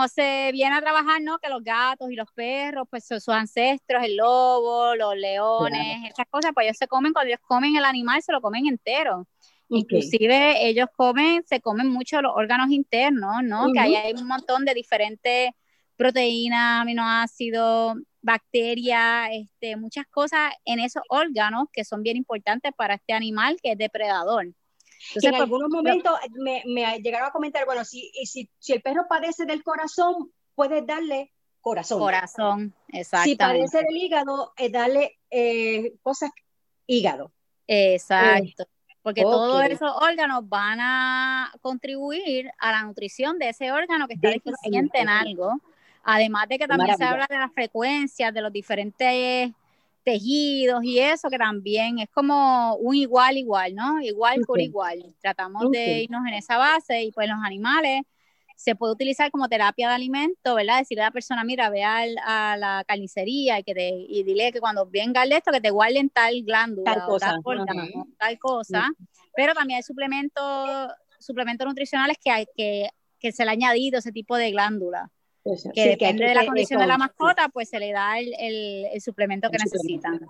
se 0.09 0.51
viene 0.53 0.77
a 0.77 0.81
trabajar, 0.81 1.21
¿no? 1.23 1.39
Que 1.39 1.49
los 1.49 1.63
gatos 1.63 2.11
y 2.11 2.17
los 2.17 2.31
perros, 2.33 2.87
pues 2.91 3.07
sus 3.07 3.29
ancestros, 3.29 4.03
el 4.03 4.17
lobo, 4.17 4.95
los 4.97 5.17
leones, 5.17 6.11
esas 6.11 6.27
cosas, 6.29 6.51
pues 6.55 6.67
ellos 6.67 6.77
se 6.79 6.89
comen, 6.89 7.13
cuando 7.13 7.29
ellos 7.29 7.41
comen 7.47 7.77
el 7.77 7.85
animal, 7.85 8.23
se 8.23 8.33
lo 8.33 8.41
comen 8.41 8.67
entero. 8.67 9.27
Inclusive 9.69 10.67
ellos 10.67 10.87
comen, 10.97 11.45
se 11.47 11.61
comen 11.61 11.89
mucho 11.89 12.23
los 12.23 12.33
órganos 12.35 12.71
internos, 12.71 13.43
¿no? 13.45 13.71
Que 13.73 13.79
ahí 13.79 13.95
hay 13.95 14.15
un 14.15 14.27
montón 14.27 14.65
de 14.65 14.75
diferentes 14.75 15.51
proteínas, 15.97 16.83
aminoácidos, 16.83 17.99
bacterias, 18.23 19.29
este, 19.33 19.77
muchas 19.77 20.07
cosas 20.07 20.53
en 20.65 20.81
esos 20.81 21.03
órganos 21.09 21.69
que 21.73 21.85
son 21.85 22.03
bien 22.03 22.17
importantes 22.17 22.73
para 22.77 22.95
este 22.95 23.13
animal 23.13 23.59
que 23.63 23.73
es 23.73 23.79
depredador. 23.79 24.47
Entonces, 25.09 25.25
en 25.25 25.31
pues, 25.31 25.43
algunos 25.43 25.71
momentos 25.71 26.13
me, 26.33 26.63
me, 26.67 26.99
llegaron 27.01 27.29
a 27.29 27.33
comentar, 27.33 27.65
bueno, 27.67 27.85
si, 27.85 28.11
si, 28.25 28.51
si 28.59 28.73
el 28.73 28.83
perro 28.83 29.07
padece 29.09 29.47
del 29.47 29.63
corazón, 29.63 30.33
puedes 30.55 30.87
darle 30.87 31.33
corazón. 31.61 31.99
Corazón, 32.01 32.75
exacto. 32.89 33.25
Si 33.25 33.37
padece 33.37 33.79
del 33.79 33.97
hígado, 33.97 34.53
es 34.57 34.73
darle 34.73 35.19
eh, 35.31 35.95
cosas 36.03 36.31
hígado. 36.87 37.33
Exacto 37.67 38.67
porque 39.09 39.23
todos 39.23 39.65
esos 39.65 39.91
órganos 40.03 40.47
van 40.51 40.81
a 40.83 41.53
contribuir 41.63 42.51
a 42.59 42.73
la 42.73 42.83
nutrición 42.83 43.39
de 43.39 43.49
ese 43.49 43.73
órgano 43.73 44.07
que 44.07 44.15
está 44.15 44.29
deficiente 44.29 45.01
en 45.01 45.09
algo. 45.09 45.59
Además 46.05 46.47
de 46.47 46.59
que 46.59 46.69
también 46.69 46.95
se 46.95 47.05
habla 47.05 47.27
de 47.27 47.39
las 47.39 47.51
frecuencias 47.53 48.35
de 48.35 48.43
los 48.43 48.53
diferentes 48.53 49.51
tejidos 50.09 50.83
y 50.85 50.99
eso, 51.01 51.29
que 51.29 51.37
también 51.37 51.99
es 51.99 52.09
como 52.09 52.77
un 52.77 52.95
igual 52.95 53.37
igual, 53.37 53.75
¿no? 53.75 54.01
Igual 54.01 54.41
por 54.47 54.59
igual. 54.59 55.15
Tratamos 55.21 55.71
de 55.71 56.03
irnos 56.05 56.27
en 56.27 56.35
esa 56.35 56.57
base 56.57 57.03
y 57.03 57.13
pues 57.13 57.29
los 57.29 57.39
animales 57.45 58.03
se 58.57 58.75
puede 58.75 58.95
utilizar 58.95 59.31
como 59.31 59.49
terapia 59.49 59.89
de 59.89 59.95
alimento, 59.95 60.55
¿verdad? 60.55 60.79
Decirle 60.79 61.03
a 61.03 61.09
la 61.09 61.13
persona, 61.13 61.45
mira, 61.45 61.69
ve 61.69 61.85
a 61.85 62.57
la 62.57 62.85
carnicería 62.89 63.59
y, 63.59 63.63
que 63.65 63.75
te, 63.75 63.91
y 63.91 64.23
dile 64.23 64.51
que 64.51 64.61
cuando 64.61 64.87
venga 64.87 65.23
el 65.25 65.33
esto, 65.33 65.53
que 65.53 65.61
te 65.61 65.71
guarden 65.71 66.09
tal 66.09 66.43
glándula 66.43 66.95
tal 66.95 67.05
cosa, 67.05 67.37
tal, 68.19 68.39
cosa. 68.39 68.89
Pero 69.37 69.53
también 69.53 69.77
hay 69.77 69.83
suplementos, 69.83 70.91
suplementos 71.21 71.67
nutricionales 71.67 72.17
que, 72.19 72.31
hay, 72.31 72.47
que, 72.57 72.89
que 73.21 73.31
se 73.31 73.45
le 73.45 73.51
ha 73.51 73.53
añadido 73.53 73.99
ese 73.99 74.11
tipo 74.11 74.37
de 74.37 74.51
glándula. 74.53 75.11
Que 75.75 75.89
depende 75.89 76.27
de 76.27 76.35
la 76.35 76.47
condición 76.47 76.81
de 76.81 76.87
la 76.87 76.99
mascota, 76.99 77.49
pues 77.49 77.69
se 77.69 77.79
le 77.79 77.93
da 77.93 78.19
el, 78.19 78.35
el, 78.39 79.01
suplemento 79.01 79.51
que 79.51 79.59
necesitan. 79.59 80.21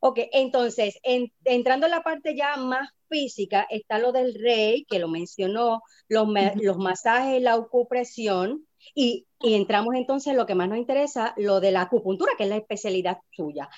Ok, 0.00 0.18
entonces, 0.32 0.98
entrando 1.44 1.86
en 1.86 1.92
la 1.92 2.02
parte 2.02 2.34
ya 2.34 2.56
más 2.56 2.90
física, 3.08 3.66
está 3.70 3.98
lo 3.98 4.12
del 4.12 4.34
rey, 4.34 4.84
que 4.88 4.98
lo 4.98 5.08
mencionó, 5.08 5.82
los, 6.08 6.28
los 6.56 6.78
masajes, 6.78 7.40
la 7.40 7.54
acupresión, 7.54 8.66
y, 8.94 9.26
y, 9.40 9.54
entramos 9.54 9.94
entonces 9.94 10.32
en 10.32 10.38
lo 10.38 10.46
que 10.46 10.54
más 10.54 10.68
nos 10.68 10.78
interesa, 10.78 11.34
lo 11.36 11.60
de 11.60 11.70
la 11.70 11.82
acupuntura, 11.82 12.32
que 12.36 12.44
es 12.44 12.48
la 12.48 12.56
especialidad 12.56 13.18
suya. 13.30 13.68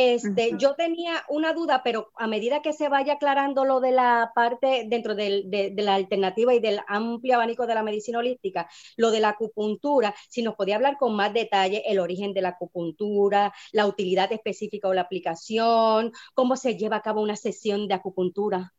Este, 0.00 0.52
Yo 0.58 0.76
tenía 0.76 1.24
una 1.28 1.52
duda, 1.52 1.82
pero 1.82 2.12
a 2.14 2.28
medida 2.28 2.62
que 2.62 2.72
se 2.72 2.88
vaya 2.88 3.14
aclarando 3.14 3.64
lo 3.64 3.80
de 3.80 3.90
la 3.90 4.30
parte 4.32 4.84
dentro 4.86 5.16
de, 5.16 5.74
la 5.76 5.96
alternativa 5.96 6.54
y 6.54 6.60
del 6.60 6.78
amplio 6.86 7.34
abanico 7.34 7.66
de 7.66 7.74
la 7.74 7.82
medicina 7.82 8.20
holística, 8.20 8.70
lo 8.96 9.10
de 9.10 9.18
la 9.18 9.30
acupuntura, 9.30 10.14
si 10.28 10.42
nos 10.42 10.54
podía 10.54 10.76
hablar 10.76 10.98
con 10.98 11.16
más 11.16 11.34
detalle 11.34 11.82
el 11.84 11.98
origen 11.98 12.32
de 12.32 12.42
la 12.42 12.50
acupuntura, 12.50 13.52
la 13.72 13.86
utilidad 13.86 14.30
específica 14.32 14.86
o 14.86 14.94
la 14.94 15.00
aplicación, 15.00 16.12
cómo 16.32 16.54
se 16.54 16.76
lleva 16.76 16.98
a 16.98 17.02
cabo 17.02 17.20
una 17.20 17.34
sesión 17.34 17.88
de 17.88 17.94
acupuntura 17.94 18.72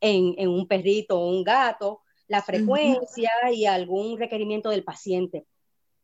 en, 0.00 0.36
en 0.38 0.48
un 0.48 0.68
perrito 0.68 1.18
o 1.18 1.28
un 1.28 1.42
gato, 1.42 2.02
la 2.28 2.40
frecuencia 2.40 3.32
y 3.52 3.66
algún 3.66 4.16
requerimiento 4.16 4.70
del 4.70 4.84
paciente, 4.84 5.44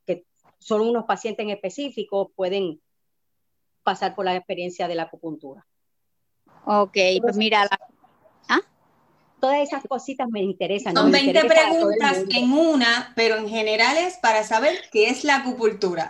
que 0.04 0.26
solo 0.58 0.82
unos 0.82 1.04
pacientes 1.04 1.44
en 1.44 1.50
específico 1.50 2.32
pueden 2.34 2.80
pasar 3.82 4.14
por 4.14 4.24
la 4.24 4.36
experiencia 4.36 4.88
de 4.88 4.94
la 4.94 5.04
acupuntura. 5.04 5.66
Ok, 6.64 6.96
pues 7.20 7.36
mira, 7.36 7.68
¿Ah? 8.48 8.60
todas 9.40 9.60
esas 9.60 9.82
cositas 9.88 10.28
me 10.30 10.40
interesan. 10.40 10.94
Son 10.94 11.10
20 11.10 11.44
preguntas 11.44 12.24
en 12.30 12.52
una, 12.52 13.12
pero 13.16 13.36
en 13.36 13.48
general 13.48 13.96
es 13.98 14.16
para 14.18 14.44
saber 14.44 14.78
qué 14.92 15.08
es 15.08 15.24
la 15.24 15.36
acupuntura. 15.36 16.08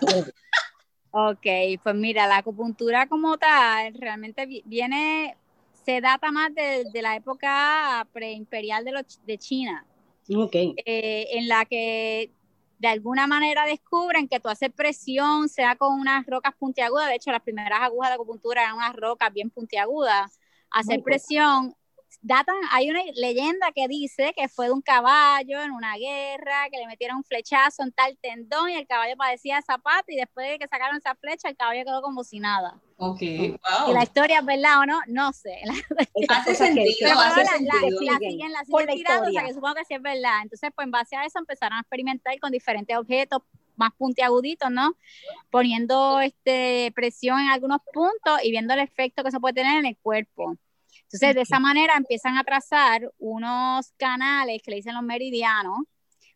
ok, 1.11 1.47
pues 1.83 1.95
mira, 1.95 2.26
la 2.26 2.38
acupuntura 2.38 3.09
como 3.09 3.38
tal 3.38 3.95
realmente 3.95 4.47
viene, 4.67 5.37
se 5.85 6.00
data 6.02 6.31
más 6.31 6.55
de, 6.55 6.85
la 7.00 7.17
época 7.17 8.07
preimperial 8.12 8.85
de, 8.85 9.05
de 9.26 9.38
China. 9.38 9.87
Okay. 10.29 10.75
Eh, 10.85 11.29
en 11.33 11.49
la 11.49 11.64
que 11.64 12.31
de 12.83 12.89
alguna 12.89 13.29
manera 13.29 13.65
descubren 13.65 14.27
que 14.27 14.41
tú 14.41 14.49
haces 14.49 14.73
presión, 14.73 15.49
sea 15.49 15.77
con 15.77 16.01
unas 16.01 16.27
rocas 16.27 16.53
puntiagudas, 16.59 17.07
de 17.07 17.15
hecho 17.15 17.31
las 17.31 17.41
primeras 17.41 17.81
agujas 17.81 18.11
de 18.11 18.15
acupuntura 18.15 18.62
eran 18.62 18.75
unas 18.75 18.97
rocas 18.97 19.33
bien 19.33 19.51
puntiagudas, 19.51 20.41
hacer 20.69 21.01
presión 21.05 21.77
datan, 22.21 22.57
hay 22.71 22.90
una 22.90 23.00
leyenda 23.14 23.73
que 23.73 23.88
dice 23.88 24.33
que 24.37 24.49
fue 24.49 24.66
de 24.66 24.73
un 24.73 24.83
caballo 24.83 25.61
en 25.62 25.71
una 25.71 25.97
guerra, 25.97 26.69
que 26.71 26.78
le 26.78 26.87
metieron 26.87 27.19
un 27.19 27.25
flechazo 27.25 27.83
en 27.83 27.92
tal 27.92 28.16
tendón 28.21 28.71
y 28.71 28.75
el 28.75 28.87
caballo 28.87 29.16
padecía 29.16 29.62
zapato 29.62 30.07
y 30.09 30.16
después 30.16 30.49
de 30.49 30.59
que 30.59 30.69
sacaron 30.69 30.97
esa 30.97 31.14
flecha 31.14 31.49
el 31.49 31.57
caballo 31.57 31.85
quedó 31.85 32.02
como 32.02 32.25
si 32.25 32.40
nada. 32.40 32.81
Ok, 32.97 33.21
wow. 33.21 33.90
Y 33.90 33.95
la 33.95 34.02
historia 34.02 34.38
es 34.38 34.45
verdad 34.45 34.81
o 34.81 34.87
no, 34.87 35.00
no 35.09 35.33
sé. 35.33 35.61
hace 36.28 36.54
sentido, 36.54 37.19
hace 37.19 37.45
sentido. 37.47 38.00
La, 38.02 38.19
siguen, 38.19 38.52
la 38.52 38.64
siguen 38.64 38.97
tirando, 38.97 39.28
o 39.28 39.33
sea 39.33 39.45
que 39.45 39.54
supongo 39.54 39.75
que 39.75 39.85
sí 39.85 39.95
es 39.95 40.02
verdad. 40.02 40.42
Entonces, 40.42 40.71
pues 40.75 40.85
en 40.85 40.90
base 40.90 41.16
a 41.16 41.25
eso 41.25 41.38
empezaron 41.38 41.78
a 41.78 41.81
experimentar 41.81 42.38
con 42.38 42.52
diferentes 42.52 42.97
objetos 42.97 43.42
más 43.76 43.92
puntiaguditos, 43.99 44.71
¿no? 44.71 44.97
Poniendo 45.50 46.21
este, 46.21 46.92
presión 46.95 47.40
en 47.40 47.49
algunos 47.49 47.81
puntos 47.92 48.38
y 48.45 48.50
viendo 48.50 48.75
el 48.75 48.81
efecto 48.81 49.23
que 49.23 49.31
eso 49.31 49.40
puede 49.40 49.54
tener 49.54 49.78
en 49.78 49.87
el 49.87 49.97
cuerpo. 49.97 50.57
Entonces, 51.04 51.34
de 51.34 51.42
esa 51.42 51.58
manera 51.58 51.94
empiezan 51.96 52.37
a 52.37 52.44
trazar 52.44 53.11
unos 53.18 53.92
canales 53.96 54.62
que 54.62 54.70
le 54.70 54.76
dicen 54.78 54.94
los 54.94 55.02
meridianos 55.02 55.80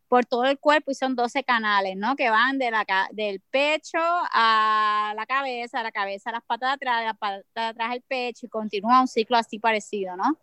por 0.07 0.25
todo 0.25 0.45
el 0.45 0.57
cuerpo 0.57 0.91
y 0.91 0.95
son 0.95 1.15
12 1.15 1.43
canales, 1.43 1.97
¿no? 1.97 2.15
Que 2.15 2.29
van 2.29 2.57
de 2.57 2.71
la, 2.71 2.85
del 3.11 3.41
pecho 3.41 3.99
a 3.99 5.13
la 5.15 5.25
cabeza, 5.25 5.79
a 5.79 5.83
la 5.83 5.91
cabeza 5.91 6.29
a 6.29 6.33
las 6.33 6.43
patas 6.43 6.69
de 6.69 6.73
atrás, 6.75 6.99
de 6.99 7.05
las 7.05 7.17
patas 7.17 7.45
de 7.53 7.61
atrás 7.61 7.91
al 7.91 8.01
pecho 8.01 8.45
y 8.45 8.49
continúa 8.49 9.01
un 9.01 9.07
ciclo 9.07 9.37
así 9.37 9.59
parecido, 9.59 10.15
¿no? 10.15 10.37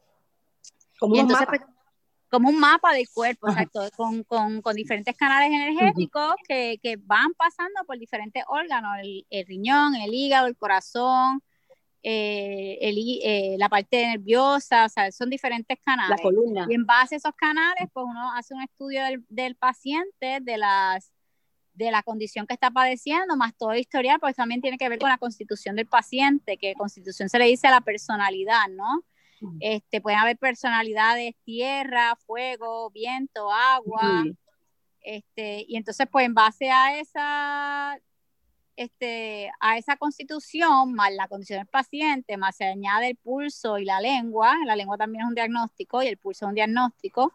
Como 0.98 1.14
un 1.14 1.26
mapa. 1.26 1.46
Pues, 1.46 1.62
como 2.30 2.48
un 2.48 2.58
mapa 2.58 2.92
del 2.92 3.08
cuerpo, 3.08 3.48
exacto, 3.48 3.88
con, 3.96 4.24
con, 4.24 4.60
con, 4.60 4.74
diferentes 4.74 5.16
canales 5.16 5.52
energéticos 5.52 6.34
que, 6.48 6.80
que, 6.82 6.96
van 6.96 7.32
pasando 7.34 7.84
por 7.86 7.96
diferentes 7.96 8.42
órganos, 8.48 8.96
el, 9.00 9.24
el 9.30 9.46
riñón, 9.46 9.94
el 9.94 10.12
hígado, 10.12 10.48
el 10.48 10.56
corazón, 10.56 11.44
eh, 12.06 12.78
eh, 12.82 13.56
la 13.58 13.70
parte 13.70 14.06
nerviosa, 14.06 14.84
o 14.84 14.88
sea, 14.90 15.10
son 15.10 15.30
diferentes 15.30 15.78
canales. 15.80 16.18
La 16.18 16.22
columna. 16.22 16.66
Y 16.68 16.74
en 16.74 16.84
base 16.84 17.14
a 17.14 17.18
esos 17.18 17.34
canales, 17.34 17.88
pues 17.94 18.04
uno 18.06 18.30
hace 18.34 18.52
un 18.52 18.62
estudio 18.62 19.00
del, 19.28 19.56
paciente, 19.56 20.38
de 20.42 20.58
las 20.58 21.10
de 21.72 21.90
la 21.90 22.04
condición 22.04 22.46
que 22.46 22.54
está 22.54 22.70
padeciendo, 22.70 23.36
más 23.36 23.56
todo 23.56 23.74
historial, 23.74 24.20
pues 24.20 24.36
también 24.36 24.60
tiene 24.60 24.78
que 24.78 24.88
ver 24.88 25.00
con 25.00 25.08
la 25.08 25.18
constitución 25.18 25.74
del 25.74 25.86
paciente, 25.86 26.56
que 26.56 26.74
constitución 26.74 27.28
se 27.28 27.36
le 27.36 27.46
dice 27.46 27.66
a 27.66 27.72
la 27.72 27.80
personalidad, 27.80 28.68
¿no? 28.70 29.02
Este, 29.58 30.00
pueden 30.00 30.20
haber 30.20 30.38
personalidades, 30.38 31.34
tierra, 31.44 32.16
fuego, 32.26 32.90
viento, 32.90 33.50
agua, 33.50 34.24
este, 35.00 35.64
y 35.66 35.76
entonces 35.76 36.06
pues 36.10 36.26
en 36.26 36.34
base 36.34 36.70
a 36.70 36.98
esa 37.00 37.98
este, 38.76 39.50
a 39.60 39.78
esa 39.78 39.96
constitución, 39.96 40.94
más 40.94 41.12
la 41.12 41.28
condición 41.28 41.60
del 41.60 41.68
paciente, 41.68 42.36
más 42.36 42.56
se 42.56 42.64
añade 42.64 43.10
el 43.10 43.16
pulso 43.16 43.78
y 43.78 43.84
la 43.84 44.00
lengua, 44.00 44.54
la 44.66 44.76
lengua 44.76 44.96
también 44.96 45.22
es 45.22 45.28
un 45.28 45.34
diagnóstico 45.34 46.02
y 46.02 46.08
el 46.08 46.16
pulso 46.16 46.46
es 46.46 46.48
un 46.48 46.54
diagnóstico, 46.54 47.32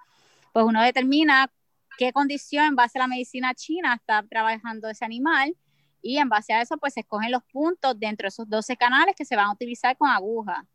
pues 0.53 0.65
uno 0.65 0.81
determina 0.81 1.51
qué 1.97 2.13
condición 2.13 2.65
en 2.65 2.75
base 2.75 2.97
a 2.97 3.03
la 3.03 3.07
medicina 3.07 3.53
china 3.53 3.95
está 3.95 4.25
trabajando 4.29 4.89
ese 4.89 5.05
animal 5.05 5.55
y 6.01 6.17
en 6.17 6.29
base 6.29 6.53
a 6.53 6.61
eso 6.61 6.77
pues 6.77 6.93
se 6.93 7.01
escogen 7.01 7.31
los 7.31 7.43
puntos 7.43 7.99
dentro 7.99 8.25
de 8.25 8.29
esos 8.29 8.49
12 8.49 8.77
canales 8.77 9.15
que 9.15 9.25
se 9.25 9.35
van 9.35 9.47
a 9.47 9.53
utilizar 9.53 9.97
con 9.97 10.09
aguja. 10.09 10.65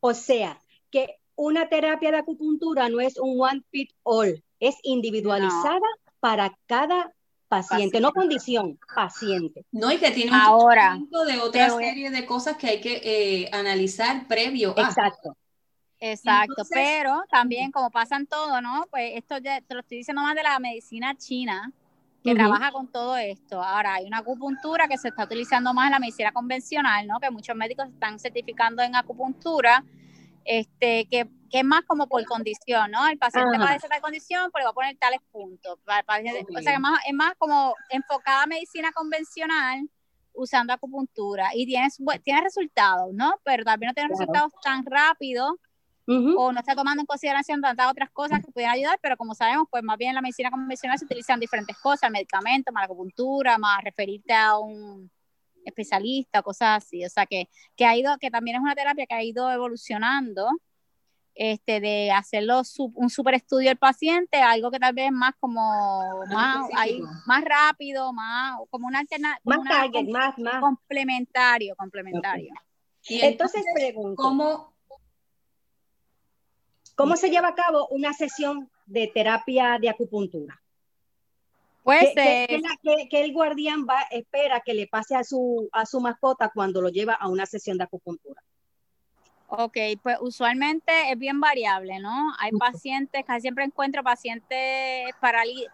O 0.00 0.12
sea, 0.14 0.60
que 0.90 1.16
una 1.34 1.68
terapia 1.68 2.10
de 2.10 2.18
acupuntura 2.18 2.88
no 2.88 3.00
es 3.00 3.18
un 3.18 3.40
one 3.40 3.62
fit 3.70 3.90
all, 4.02 4.42
es 4.60 4.76
individualizada 4.82 5.80
para 6.20 6.58
cada 6.66 7.14
paciente, 7.48 8.00
no 8.00 8.12
condición, 8.12 8.78
paciente. 8.94 9.64
No, 9.72 9.92
y 9.92 9.98
que 9.98 10.10
tiene 10.10 10.32
un 10.32 10.36
Ahora, 10.36 10.98
de 11.26 11.40
otra 11.40 11.70
serie 11.70 12.10
de 12.10 12.26
cosas 12.26 12.56
que 12.56 12.68
hay 12.68 12.80
que 12.80 13.00
eh, 13.04 13.50
analizar 13.52 14.26
previo 14.26 14.74
Exacto. 14.76 15.36
Exacto, 15.98 16.62
pero 16.70 17.24
también 17.30 17.70
como 17.70 17.90
pasan 17.90 18.26
todo, 18.26 18.60
¿no? 18.60 18.86
Pues 18.90 19.12
esto 19.14 19.38
ya 19.38 19.60
te 19.62 19.74
lo 19.74 19.80
estoy 19.80 19.98
diciendo 19.98 20.22
más 20.22 20.34
de 20.34 20.42
la 20.42 20.58
medicina 20.58 21.14
china, 21.16 21.72
que 22.22 22.34
trabaja 22.34 22.72
con 22.72 22.88
todo 22.88 23.16
esto. 23.16 23.62
Ahora 23.62 23.94
hay 23.94 24.04
una 24.04 24.18
acupuntura 24.18 24.88
que 24.88 24.98
se 24.98 25.08
está 25.08 25.24
utilizando 25.24 25.72
más 25.72 25.86
en 25.86 25.92
la 25.92 25.98
medicina 25.98 26.32
convencional, 26.32 27.06
¿no? 27.06 27.20
Que 27.20 27.30
muchos 27.30 27.56
médicos 27.56 27.88
están 27.88 28.18
certificando 28.18 28.82
en 28.82 28.96
acupuntura, 28.96 29.84
este, 30.44 31.06
que 31.06 31.28
que 31.50 31.58
es 31.58 31.64
más 31.64 31.82
como 31.86 32.08
por 32.08 32.24
condición, 32.24 32.90
¿no? 32.90 33.06
El 33.08 33.18
paciente 33.18 33.58
padece 33.58 33.88
tal 33.88 34.00
condición, 34.00 34.50
pero 34.52 34.66
va 34.66 34.70
a 34.70 34.74
poner 34.74 34.96
tales 34.98 35.20
puntos. 35.30 35.78
O 35.78 36.62
sea, 36.62 36.74
es 37.06 37.14
más, 37.14 37.34
como 37.38 37.74
enfocada 37.90 38.44
a 38.44 38.46
medicina 38.46 38.92
convencional 38.92 39.88
usando 40.32 40.72
acupuntura 40.72 41.50
y 41.54 41.66
tiene, 41.66 41.88
tiene 42.22 42.42
resultados, 42.42 43.12
¿no? 43.14 43.40
Pero 43.44 43.64
también 43.64 43.88
no 43.88 43.94
tiene 43.94 44.10
resultados 44.10 44.52
tan 44.62 44.84
rápidos 44.84 45.54
o 46.08 46.52
no 46.52 46.60
está 46.60 46.76
tomando 46.76 47.00
en 47.00 47.06
consideración 47.06 47.60
tantas 47.60 47.90
otras 47.90 48.10
cosas 48.10 48.40
que 48.44 48.52
pudieran 48.52 48.76
ayudar, 48.76 48.98
pero 49.02 49.16
como 49.16 49.34
sabemos, 49.34 49.66
pues 49.68 49.82
más 49.82 49.98
bien 49.98 50.10
en 50.10 50.14
la 50.14 50.22
medicina 50.22 50.50
convencional 50.50 50.98
se 50.98 51.04
utilizan 51.04 51.40
diferentes 51.40 51.76
cosas, 51.78 52.10
medicamentos, 52.12 52.72
más 52.72 52.84
acupuntura, 52.84 53.58
más 53.58 53.82
referirte 53.82 54.32
a 54.32 54.56
un 54.58 55.10
especialista, 55.64 56.42
cosas 56.42 56.84
así. 56.84 57.04
O 57.04 57.08
sea, 57.08 57.26
que, 57.26 57.48
que 57.74 57.84
ha 57.84 57.96
ido, 57.96 58.16
que 58.18 58.30
también 58.30 58.56
es 58.56 58.62
una 58.62 58.76
terapia 58.76 59.06
que 59.06 59.14
ha 59.14 59.22
ido 59.24 59.50
evolucionando 59.50 60.48
este, 61.36 61.80
de 61.80 62.10
hacerlo 62.10 62.62
un 62.94 63.10
super 63.10 63.34
estudio 63.34 63.68
del 63.68 63.76
paciente, 63.76 64.38
algo 64.38 64.70
que 64.70 64.78
tal 64.78 64.94
vez 64.94 65.12
más 65.12 65.34
como 65.38 65.60
más, 66.30 66.66
más 67.26 67.44
rápido, 67.44 68.12
más 68.14 68.58
como 68.70 68.86
una 68.86 69.00
alternativa. 69.00 69.40
Más 69.44 70.38
más, 70.38 70.60
Complementario, 70.60 71.76
complementario. 71.76 72.52
Y 73.02 73.20
entonces, 73.20 73.62
pregunto, 73.74 74.20
¿cómo, 74.20 74.72
¿cómo 76.94 77.16
se 77.16 77.28
lleva 77.28 77.48
a 77.48 77.54
cabo 77.54 77.86
una 77.88 78.14
sesión 78.14 78.70
de 78.86 79.06
terapia 79.08 79.78
de 79.78 79.90
acupuntura? 79.90 80.60
Pues 81.84 82.14
que, 82.14 82.60
el 83.12 83.32
guardián 83.32 83.86
va, 83.88 84.00
espera 84.10 84.60
que 84.64 84.74
le 84.74 84.88
pase 84.88 85.14
a 85.14 85.22
su, 85.22 85.68
a 85.70 85.86
su 85.86 86.00
mascota 86.00 86.50
cuando 86.52 86.80
lo 86.80 86.88
lleva 86.88 87.12
a 87.12 87.28
una 87.28 87.46
sesión 87.46 87.78
de 87.78 87.84
acupuntura. 87.84 88.42
Ok, 89.48 89.76
pues 90.02 90.16
usualmente 90.20 90.92
es 91.10 91.18
bien 91.18 91.40
variable, 91.40 92.00
¿no? 92.00 92.32
Hay 92.40 92.50
pacientes, 92.52 93.24
casi 93.24 93.42
siempre 93.42 93.64
encuentro 93.64 94.02
pacientes 94.02 95.14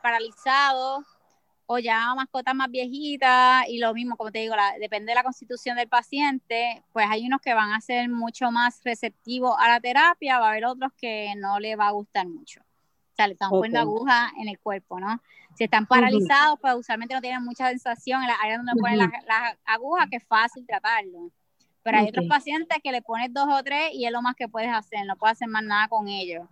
paralizados 0.03 1.05
o 1.65 1.79
ya 1.79 2.15
mascotas 2.15 2.55
más 2.55 2.71
viejitas 2.71 3.65
y 3.69 3.79
lo 3.79 3.95
mismo, 3.95 4.17
como 4.17 4.31
te 4.31 4.41
digo, 4.41 4.55
depende 4.79 5.13
de 5.13 5.15
la 5.15 5.23
constitución 5.23 5.77
del 5.77 5.89
paciente, 5.89 6.83
pues 6.93 7.07
hay 7.09 7.27
unos 7.27 7.41
que 7.41 7.55
van 7.55 7.73
a 7.73 7.81
ser 7.81 8.11
mucho 8.11 8.51
más 8.51 8.83
receptivos 8.85 9.57
a 9.59 9.69
la 9.69 9.81
terapia, 9.81 10.39
va 10.39 10.49
a 10.49 10.51
haber 10.51 10.67
otros 10.67 10.93
que 11.01 11.33
no 11.39 11.59
les 11.59 11.79
va 11.79 11.89
a 11.89 11.93
gustar 11.93 12.29
mucho. 12.29 12.61
O 12.61 13.15
sea, 13.15 13.27
le 13.27 13.35
están 13.35 13.51
poniendo 13.51 13.81
aguja 13.81 14.33
en 14.39 14.49
el 14.49 14.59
cuerpo, 14.59 15.01
¿no? 15.01 15.23
Si 15.55 15.65
están 15.65 15.87
paralizados, 15.87 16.59
pues 16.61 16.75
usualmente 16.75 17.15
no 17.15 17.21
tienen 17.21 17.43
mucha 17.43 17.69
sensación 17.69 18.23
en 18.23 18.29
la 18.29 18.35
área 18.35 18.57
donde 18.57 18.73
ponen 18.75 18.99
las 18.99 19.11
la 19.27 19.57
agujas, 19.65 20.09
que 20.11 20.17
es 20.17 20.25
fácil 20.25 20.67
tratarlo. 20.67 21.31
Pero 21.83 21.99
hay 21.99 22.09
otros 22.09 22.27
pacientes 22.27 22.79
que 22.83 22.93
le 22.93 23.03
pones 23.03 23.33
dos 23.33 23.49
o 23.49 23.63
tres 23.63 23.91
y 23.93 24.07
es 24.07 24.13
lo 24.13 24.23
más 24.23 24.37
que 24.37 24.49
puedes 24.49 24.71
hacer, 24.71 25.05
no 25.07 25.17
puedes 25.17 25.37
hacer 25.37 25.49
más 25.49 25.65
nada 25.65 25.89
con 25.89 26.09
ellos. 26.09 26.47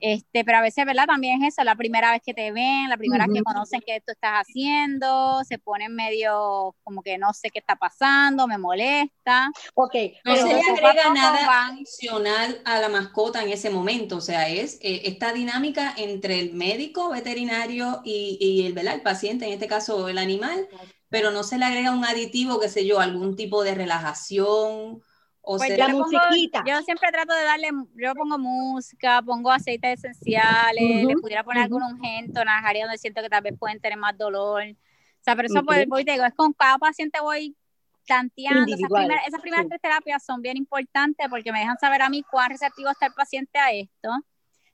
Este, 0.00 0.44
pero 0.44 0.58
a 0.58 0.60
veces, 0.60 0.84
¿verdad? 0.84 1.06
También 1.06 1.42
es 1.42 1.54
eso, 1.54 1.64
la 1.64 1.74
primera 1.74 2.12
vez 2.12 2.20
que 2.24 2.34
te 2.34 2.52
ven, 2.52 2.88
la 2.88 2.96
primera 2.96 3.26
vez 3.26 3.36
que 3.36 3.42
conocen 3.42 3.80
que 3.80 4.00
tú 4.00 4.12
estás 4.12 4.42
haciendo, 4.46 5.42
se 5.44 5.58
ponen 5.58 5.94
medio 5.94 6.74
como 6.84 7.02
que 7.02 7.16
no 7.18 7.32
sé 7.32 7.50
qué 7.50 7.60
está 7.60 7.76
pasando, 7.76 8.46
me 8.46 8.58
molesta. 8.58 9.50
Ok, 9.74 9.94
no 10.24 10.36
se 10.36 10.44
le 10.44 10.60
agrega 10.60 11.12
nada 11.14 11.68
adicional 11.68 12.60
a 12.64 12.80
la 12.80 12.88
mascota 12.88 13.42
en 13.42 13.50
ese 13.50 13.70
momento, 13.70 14.16
o 14.16 14.20
sea, 14.20 14.48
es 14.48 14.78
eh, 14.82 15.02
esta 15.04 15.32
dinámica 15.32 15.94
entre 15.96 16.40
el 16.40 16.52
médico 16.52 17.10
veterinario 17.10 18.02
y, 18.04 18.36
y 18.40 18.66
el, 18.66 18.74
¿verdad? 18.74 18.94
el 18.94 19.02
paciente, 19.02 19.46
en 19.46 19.52
este 19.52 19.66
caso 19.66 20.08
el 20.08 20.18
animal, 20.18 20.68
pero 21.08 21.30
no 21.30 21.42
se 21.42 21.58
le 21.58 21.64
agrega 21.64 21.92
un 21.92 22.04
aditivo, 22.04 22.60
qué 22.60 22.68
sé 22.68 22.86
yo, 22.86 23.00
algún 23.00 23.36
tipo 23.36 23.62
de 23.62 23.74
relajación. 23.74 25.00
O 25.48 25.58
pues 25.58 25.78
la 25.78 25.88
musiquita. 25.88 26.64
yo 26.66 26.82
siempre 26.82 27.10
trato 27.12 27.32
de 27.32 27.44
darle, 27.44 27.68
yo 27.94 28.14
pongo 28.14 28.36
música, 28.36 29.22
pongo 29.22 29.52
aceites 29.52 30.02
esenciales, 30.04 31.04
le 31.06 31.14
pudiera 31.14 31.44
poner 31.44 31.62
algún 31.62 31.84
ungento 31.84 32.40
en 32.40 32.46
las 32.46 32.64
áreas 32.64 32.88
donde 32.88 32.98
siento 32.98 33.22
que 33.22 33.28
tal 33.28 33.42
vez 33.42 33.54
pueden 33.56 33.80
tener 33.80 33.96
más 33.96 34.18
dolor. 34.18 34.62
O 34.64 35.24
sea, 35.24 35.36
pero 35.36 35.46
eso 35.46 35.64
pues, 35.64 35.86
voy, 35.86 36.02
digo, 36.02 36.24
es 36.24 36.34
con 36.34 36.52
cada 36.52 36.78
paciente 36.78 37.20
voy 37.20 37.56
tanteando. 38.06 38.74
Esas, 38.74 38.88
primeras 39.40 39.68
tres 39.68 39.80
terapias 39.80 40.24
son 40.24 40.42
bien 40.42 40.56
importantes 40.56 41.28
porque 41.30 41.52
me 41.52 41.60
dejan 41.60 41.78
saber 41.78 42.02
a 42.02 42.08
mí 42.08 42.24
cuán 42.28 42.50
receptivo 42.50 42.90
está 42.90 43.06
el 43.06 43.14
paciente 43.14 43.58
a 43.58 43.70
esto 43.70 44.10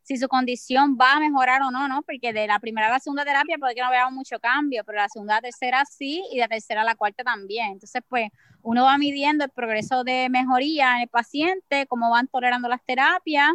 si 0.02 0.16
su 0.16 0.28
condición 0.28 0.96
va 1.00 1.14
a 1.14 1.20
mejorar 1.20 1.62
o 1.62 1.70
no, 1.70 1.86
¿no? 1.88 2.02
Porque 2.02 2.32
de 2.32 2.46
la 2.46 2.58
primera 2.58 2.88
a 2.88 2.90
la 2.90 2.98
segunda 2.98 3.24
terapia 3.24 3.56
puede 3.58 3.74
que 3.74 3.82
no 3.82 3.90
veamos 3.90 4.12
mucho 4.12 4.38
cambio, 4.40 4.82
pero 4.84 4.98
la 4.98 5.08
segunda 5.08 5.34
a 5.34 5.36
la 5.38 5.42
tercera 5.42 5.84
sí 5.84 6.24
y 6.30 6.36
de 6.36 6.40
la 6.40 6.48
tercera 6.48 6.82
a 6.82 6.84
la 6.84 6.96
cuarta 6.96 7.22
también. 7.22 7.72
Entonces, 7.72 8.02
pues 8.08 8.30
uno 8.62 8.84
va 8.84 8.98
midiendo 8.98 9.44
el 9.44 9.50
progreso 9.50 10.04
de 10.04 10.28
mejoría 10.28 10.96
en 10.96 11.02
el 11.02 11.08
paciente, 11.08 11.86
cómo 11.86 12.10
van 12.10 12.28
tolerando 12.28 12.68
las 12.68 12.82
terapias. 12.84 13.50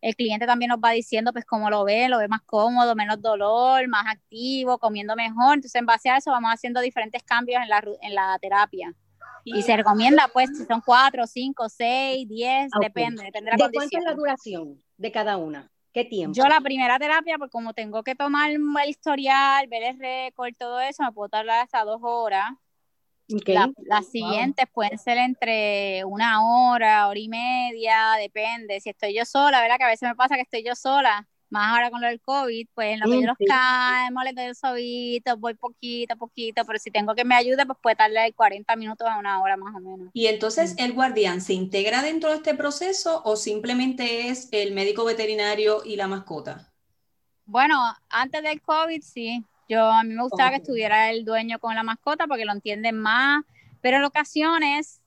El 0.00 0.16
cliente 0.16 0.46
también 0.46 0.68
nos 0.68 0.78
va 0.78 0.90
diciendo, 0.90 1.32
pues, 1.32 1.46
cómo 1.46 1.70
lo 1.70 1.82
ve, 1.84 2.10
lo 2.10 2.18
ve 2.18 2.28
más 2.28 2.42
cómodo, 2.42 2.94
menos 2.94 3.22
dolor, 3.22 3.88
más 3.88 4.04
activo, 4.06 4.76
comiendo 4.76 5.16
mejor. 5.16 5.54
Entonces, 5.54 5.76
en 5.76 5.86
base 5.86 6.10
a 6.10 6.18
eso, 6.18 6.30
vamos 6.30 6.50
haciendo 6.52 6.80
diferentes 6.82 7.22
cambios 7.22 7.62
en 7.62 7.70
la, 7.70 7.82
en 8.02 8.14
la 8.14 8.38
terapia. 8.38 8.94
Y 9.44 9.62
se 9.62 9.76
recomienda, 9.76 10.28
pues, 10.30 10.50
si 10.56 10.64
son 10.66 10.82
cuatro, 10.84 11.26
cinco, 11.26 11.68
seis, 11.68 12.28
diez, 12.28 12.70
depende, 12.80 13.24
depende 13.24 13.50
de 13.50 13.56
la 13.56 13.66
¿De 13.66 13.72
cuánto 13.72 13.98
es 13.98 14.04
la 14.04 14.14
duración 14.14 14.82
de 14.96 15.12
cada 15.12 15.38
una? 15.38 15.70
¿Qué 15.94 16.04
tiempo? 16.04 16.36
Yo 16.36 16.48
la 16.48 16.60
primera 16.60 16.98
terapia, 16.98 17.38
pues 17.38 17.50
como 17.52 17.72
tengo 17.72 18.02
que 18.02 18.16
tomar 18.16 18.50
el 18.50 18.60
historial, 18.88 19.68
ver 19.68 19.84
el 19.84 19.98
récord, 19.98 20.52
todo 20.58 20.80
eso, 20.80 21.04
me 21.04 21.12
puedo 21.12 21.28
tardar 21.28 21.62
hasta 21.62 21.84
dos 21.84 22.00
horas. 22.02 22.50
las 23.28 24.10
siguientes 24.10 24.66
pueden 24.72 24.98
ser 24.98 25.18
entre 25.18 26.04
una 26.04 26.44
hora, 26.44 27.06
hora 27.06 27.18
y 27.18 27.28
media, 27.28 28.14
depende. 28.18 28.80
Si 28.80 28.90
estoy 28.90 29.14
yo 29.14 29.24
sola, 29.24 29.60
¿verdad? 29.60 29.76
Que 29.78 29.84
a 29.84 29.88
veces 29.88 30.08
me 30.08 30.16
pasa 30.16 30.34
que 30.34 30.42
estoy 30.42 30.64
yo 30.64 30.74
sola 30.74 31.28
más 31.50 31.72
ahora 31.72 31.90
con 31.90 32.00
lo 32.00 32.08
del 32.08 32.20
COVID, 32.20 32.68
pues 32.74 32.94
en 32.94 33.00
lo 33.00 33.06
que 33.06 33.20
yo 33.20 33.26
los 33.26 33.36
calmo, 33.46 34.22
les 34.22 34.34
doy 34.34 34.44
el 34.44 34.54
sobito, 34.54 35.36
voy 35.36 35.54
poquito 35.54 36.14
a 36.14 36.16
poquito, 36.16 36.64
pero 36.64 36.78
si 36.78 36.90
tengo 36.90 37.14
que 37.14 37.24
me 37.24 37.34
ayude, 37.34 37.64
pues 37.66 37.78
puede 37.80 37.96
tardar 37.96 38.32
40 38.34 38.76
minutos 38.76 39.06
a 39.08 39.18
una 39.18 39.40
hora 39.40 39.56
más 39.56 39.74
o 39.74 39.80
menos. 39.80 40.10
Y 40.12 40.26
entonces, 40.26 40.74
¿el 40.78 40.92
guardián 40.92 41.40
se 41.40 41.52
integra 41.52 42.02
dentro 42.02 42.30
de 42.30 42.36
este 42.36 42.54
proceso 42.54 43.22
o 43.24 43.36
simplemente 43.36 44.28
es 44.28 44.48
el 44.52 44.72
médico 44.74 45.04
veterinario 45.04 45.82
y 45.84 45.96
la 45.96 46.08
mascota? 46.08 46.72
Bueno, 47.46 47.78
antes 48.08 48.42
del 48.42 48.60
COVID 48.60 49.02
sí. 49.02 49.44
Yo 49.68 49.82
a 49.90 50.02
mí 50.02 50.14
me 50.14 50.22
gustaba 50.22 50.50
que 50.50 50.56
estuviera 50.56 51.10
el 51.10 51.24
dueño 51.24 51.58
con 51.58 51.74
la 51.74 51.82
mascota 51.82 52.26
porque 52.26 52.44
lo 52.44 52.52
entienden 52.52 52.98
más, 52.98 53.44
pero 53.80 53.96
en 53.96 54.04
ocasiones 54.04 55.00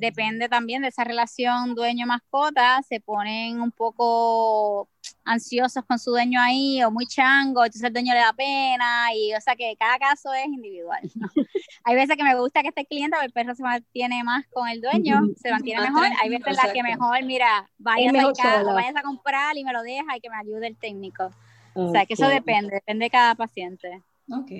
depende 0.00 0.48
también 0.48 0.82
de 0.82 0.88
esa 0.88 1.04
relación 1.04 1.74
dueño-mascota, 1.74 2.82
se 2.82 3.00
ponen 3.00 3.60
un 3.60 3.70
poco 3.70 4.88
ansiosos 5.24 5.84
con 5.84 5.98
su 5.98 6.10
dueño 6.10 6.40
ahí 6.40 6.82
o 6.82 6.90
muy 6.90 7.06
chango, 7.06 7.64
entonces 7.64 7.84
el 7.84 7.92
dueño 7.92 8.14
le 8.14 8.20
da 8.20 8.32
pena 8.32 9.14
y 9.14 9.34
o 9.34 9.40
sea 9.40 9.54
que 9.54 9.76
cada 9.78 9.98
caso 9.98 10.32
es 10.32 10.46
individual. 10.46 11.00
hay 11.84 11.94
veces 11.94 12.16
que 12.16 12.24
me 12.24 12.34
gusta 12.34 12.62
que 12.62 12.68
este 12.68 12.86
cliente 12.86 13.16
el 13.22 13.30
perro 13.30 13.54
se 13.54 13.62
mantiene 13.62 14.24
más 14.24 14.46
con 14.48 14.68
el 14.68 14.80
dueño, 14.80 15.20
se 15.36 15.50
mantiene 15.50 15.82
mejor, 15.82 16.06
hay 16.22 16.30
veces 16.30 16.56
las 16.56 16.72
que 16.72 16.82
mejor, 16.82 17.22
mira, 17.24 17.70
vayas 17.78 18.14
a, 18.42 18.62
vayas 18.62 18.96
a 18.96 19.02
comprar 19.02 19.56
y 19.56 19.64
me 19.64 19.72
lo 19.72 19.82
deja 19.82 20.16
y 20.16 20.20
que 20.20 20.30
me 20.30 20.36
ayude 20.36 20.66
el 20.66 20.76
técnico. 20.76 21.30
O 21.74 21.92
sea 21.92 22.04
que 22.04 22.14
eso 22.14 22.26
depende, 22.26 22.74
depende 22.74 23.04
de 23.04 23.10
cada 23.10 23.34
paciente. 23.34 24.02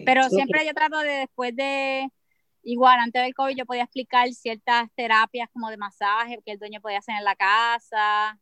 Pero 0.05 0.29
siempre 0.29 0.66
yo 0.66 0.74
trato 0.74 0.98
de 0.98 1.12
después 1.12 1.55
de 1.55 2.11
igual 2.62 2.99
antes 3.01 3.23
del 3.23 3.35
COVID 3.35 3.57
yo 3.57 3.66
podía 3.66 3.85
explicar 3.85 4.31
ciertas 4.33 4.90
terapias 4.94 5.49
como 5.53 5.70
de 5.70 5.77
masaje 5.77 6.40
que 6.44 6.53
el 6.53 6.59
dueño 6.59 6.81
podía 6.81 6.99
hacer 6.99 7.16
en 7.16 7.25
la 7.25 7.37
casa, 7.37 8.38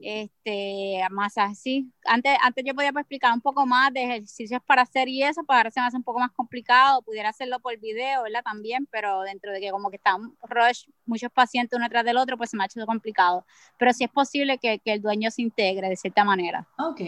este, 0.00 1.00
más 1.10 1.36
así. 1.36 1.90
Antes, 2.04 2.36
antes 2.42 2.64
yo 2.64 2.74
podía 2.74 2.92
pues, 2.92 3.02
explicar 3.02 3.32
un 3.32 3.40
poco 3.40 3.66
más 3.66 3.92
de 3.92 4.04
ejercicios 4.04 4.60
para 4.66 4.82
hacer 4.82 5.08
y 5.08 5.22
eso, 5.22 5.44
para 5.44 5.60
ahora 5.60 5.70
se 5.70 5.80
me 5.80 5.86
hace 5.86 5.96
un 5.96 6.02
poco 6.02 6.18
más 6.18 6.32
complicado, 6.32 7.02
pudiera 7.02 7.28
hacerlo 7.28 7.60
por 7.60 7.78
video, 7.78 8.22
¿verdad? 8.22 8.42
También, 8.42 8.86
pero 8.90 9.22
dentro 9.22 9.52
de 9.52 9.60
que 9.60 9.70
como 9.70 9.90
que 9.90 9.96
están 9.96 10.34
rush 10.42 10.86
muchos 11.04 11.30
pacientes 11.30 11.76
uno 11.76 11.88
tras 11.88 12.04
del 12.04 12.16
otro, 12.16 12.36
pues 12.36 12.50
se 12.50 12.56
me 12.56 12.64
ha 12.64 12.66
hecho 12.66 12.84
complicado. 12.86 13.44
Pero 13.78 13.92
sí 13.92 14.04
es 14.04 14.10
posible 14.10 14.58
que, 14.58 14.78
que 14.78 14.94
el 14.94 15.02
dueño 15.02 15.30
se 15.30 15.42
integre 15.42 15.88
de 15.88 15.96
cierta 15.96 16.24
manera. 16.24 16.66
Ok. 16.78 17.00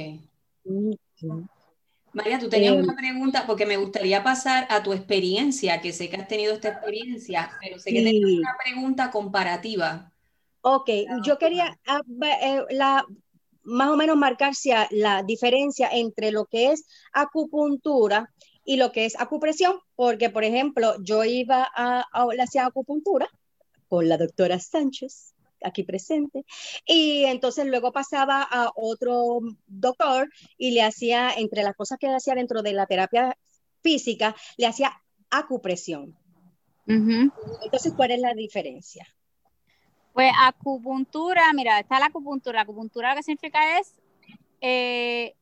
María, 2.14 2.38
tú 2.38 2.48
tenías 2.48 2.74
una 2.74 2.94
pregunta 2.94 3.44
porque 3.46 3.66
me 3.66 3.76
gustaría 3.76 4.22
pasar 4.22 4.66
a 4.70 4.82
tu 4.82 4.92
experiencia, 4.92 5.80
que 5.80 5.92
sé 5.92 6.08
que 6.08 6.16
has 6.16 6.28
tenido 6.28 6.54
esta 6.54 6.68
experiencia, 6.68 7.50
pero 7.60 7.78
sé 7.78 7.90
que 7.90 8.02
tenías 8.02 8.40
una 8.40 8.56
pregunta 8.62 9.10
comparativa. 9.10 10.12
Ok, 10.60 10.88
yo 11.24 11.36
quería 11.38 11.76
ah, 11.86 12.00
eh, 12.40 12.62
la, 12.70 13.04
más 13.64 13.88
o 13.88 13.96
menos 13.96 14.16
marcar 14.16 14.52
la 14.90 15.22
diferencia 15.22 15.88
entre 15.92 16.30
lo 16.30 16.46
que 16.46 16.72
es 16.72 16.86
acupuntura 17.12 18.30
y 18.64 18.76
lo 18.76 18.92
que 18.92 19.04
es 19.04 19.18
acupresión, 19.20 19.80
porque 19.96 20.30
por 20.30 20.44
ejemplo, 20.44 20.94
yo 21.02 21.24
iba 21.24 21.68
a, 21.74 22.06
a 22.12 22.26
hacía 22.40 22.66
acupuntura 22.66 23.28
con 23.88 24.08
la 24.08 24.16
doctora 24.16 24.58
Sánchez, 24.58 25.33
aquí 25.64 25.82
presente, 25.82 26.44
y 26.86 27.24
entonces 27.24 27.66
luego 27.66 27.92
pasaba 27.92 28.42
a 28.42 28.70
otro 28.74 29.40
doctor 29.66 30.28
y 30.58 30.72
le 30.72 30.82
hacía, 30.82 31.32
entre 31.32 31.62
las 31.62 31.74
cosas 31.74 31.98
que 31.98 32.08
le 32.08 32.16
hacía 32.16 32.34
dentro 32.34 32.62
de 32.62 32.72
la 32.72 32.86
terapia 32.86 33.36
física, 33.82 34.34
le 34.56 34.66
hacía 34.66 34.92
acupresión. 35.30 36.16
Entonces, 36.86 37.92
¿cuál 37.96 38.10
es 38.10 38.20
la 38.20 38.34
diferencia? 38.34 39.06
Pues 40.12 40.30
acupuntura, 40.38 41.52
mira, 41.52 41.80
está 41.80 41.98
la 41.98 42.06
acupuntura. 42.06 42.56
La 42.56 42.62
acupuntura 42.62 43.10
lo 43.10 43.16
que 43.16 43.22
significa 43.22 43.78
es 43.80 43.94
eh, 44.60 45.34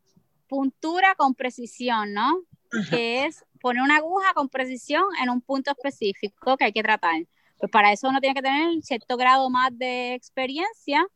puntura 0.48 1.14
con 1.14 1.35
precisión, 1.35 2.14
¿no? 2.14 2.42
Que 2.88 3.26
es 3.26 3.44
poner 3.61 3.82
una 3.82 3.98
aguja 3.98 4.32
con 4.35 4.48
precisión 4.48 5.04
en 5.22 5.28
un 5.28 5.42
punto 5.42 5.70
específico 5.70 6.56
que 6.56 6.64
hay 6.64 6.72
que 6.72 6.82
tratar. 6.82 7.26
Pues 7.62 7.70
para 7.70 7.92
eso 7.92 8.09
uno 8.09 8.18
tiene 8.18 8.35
que 8.35 8.42
tener 8.42 8.83
cierto 8.83 9.16
grado 9.16 9.48
más 9.48 9.70
de 9.79 10.14
experiencia 10.14 11.07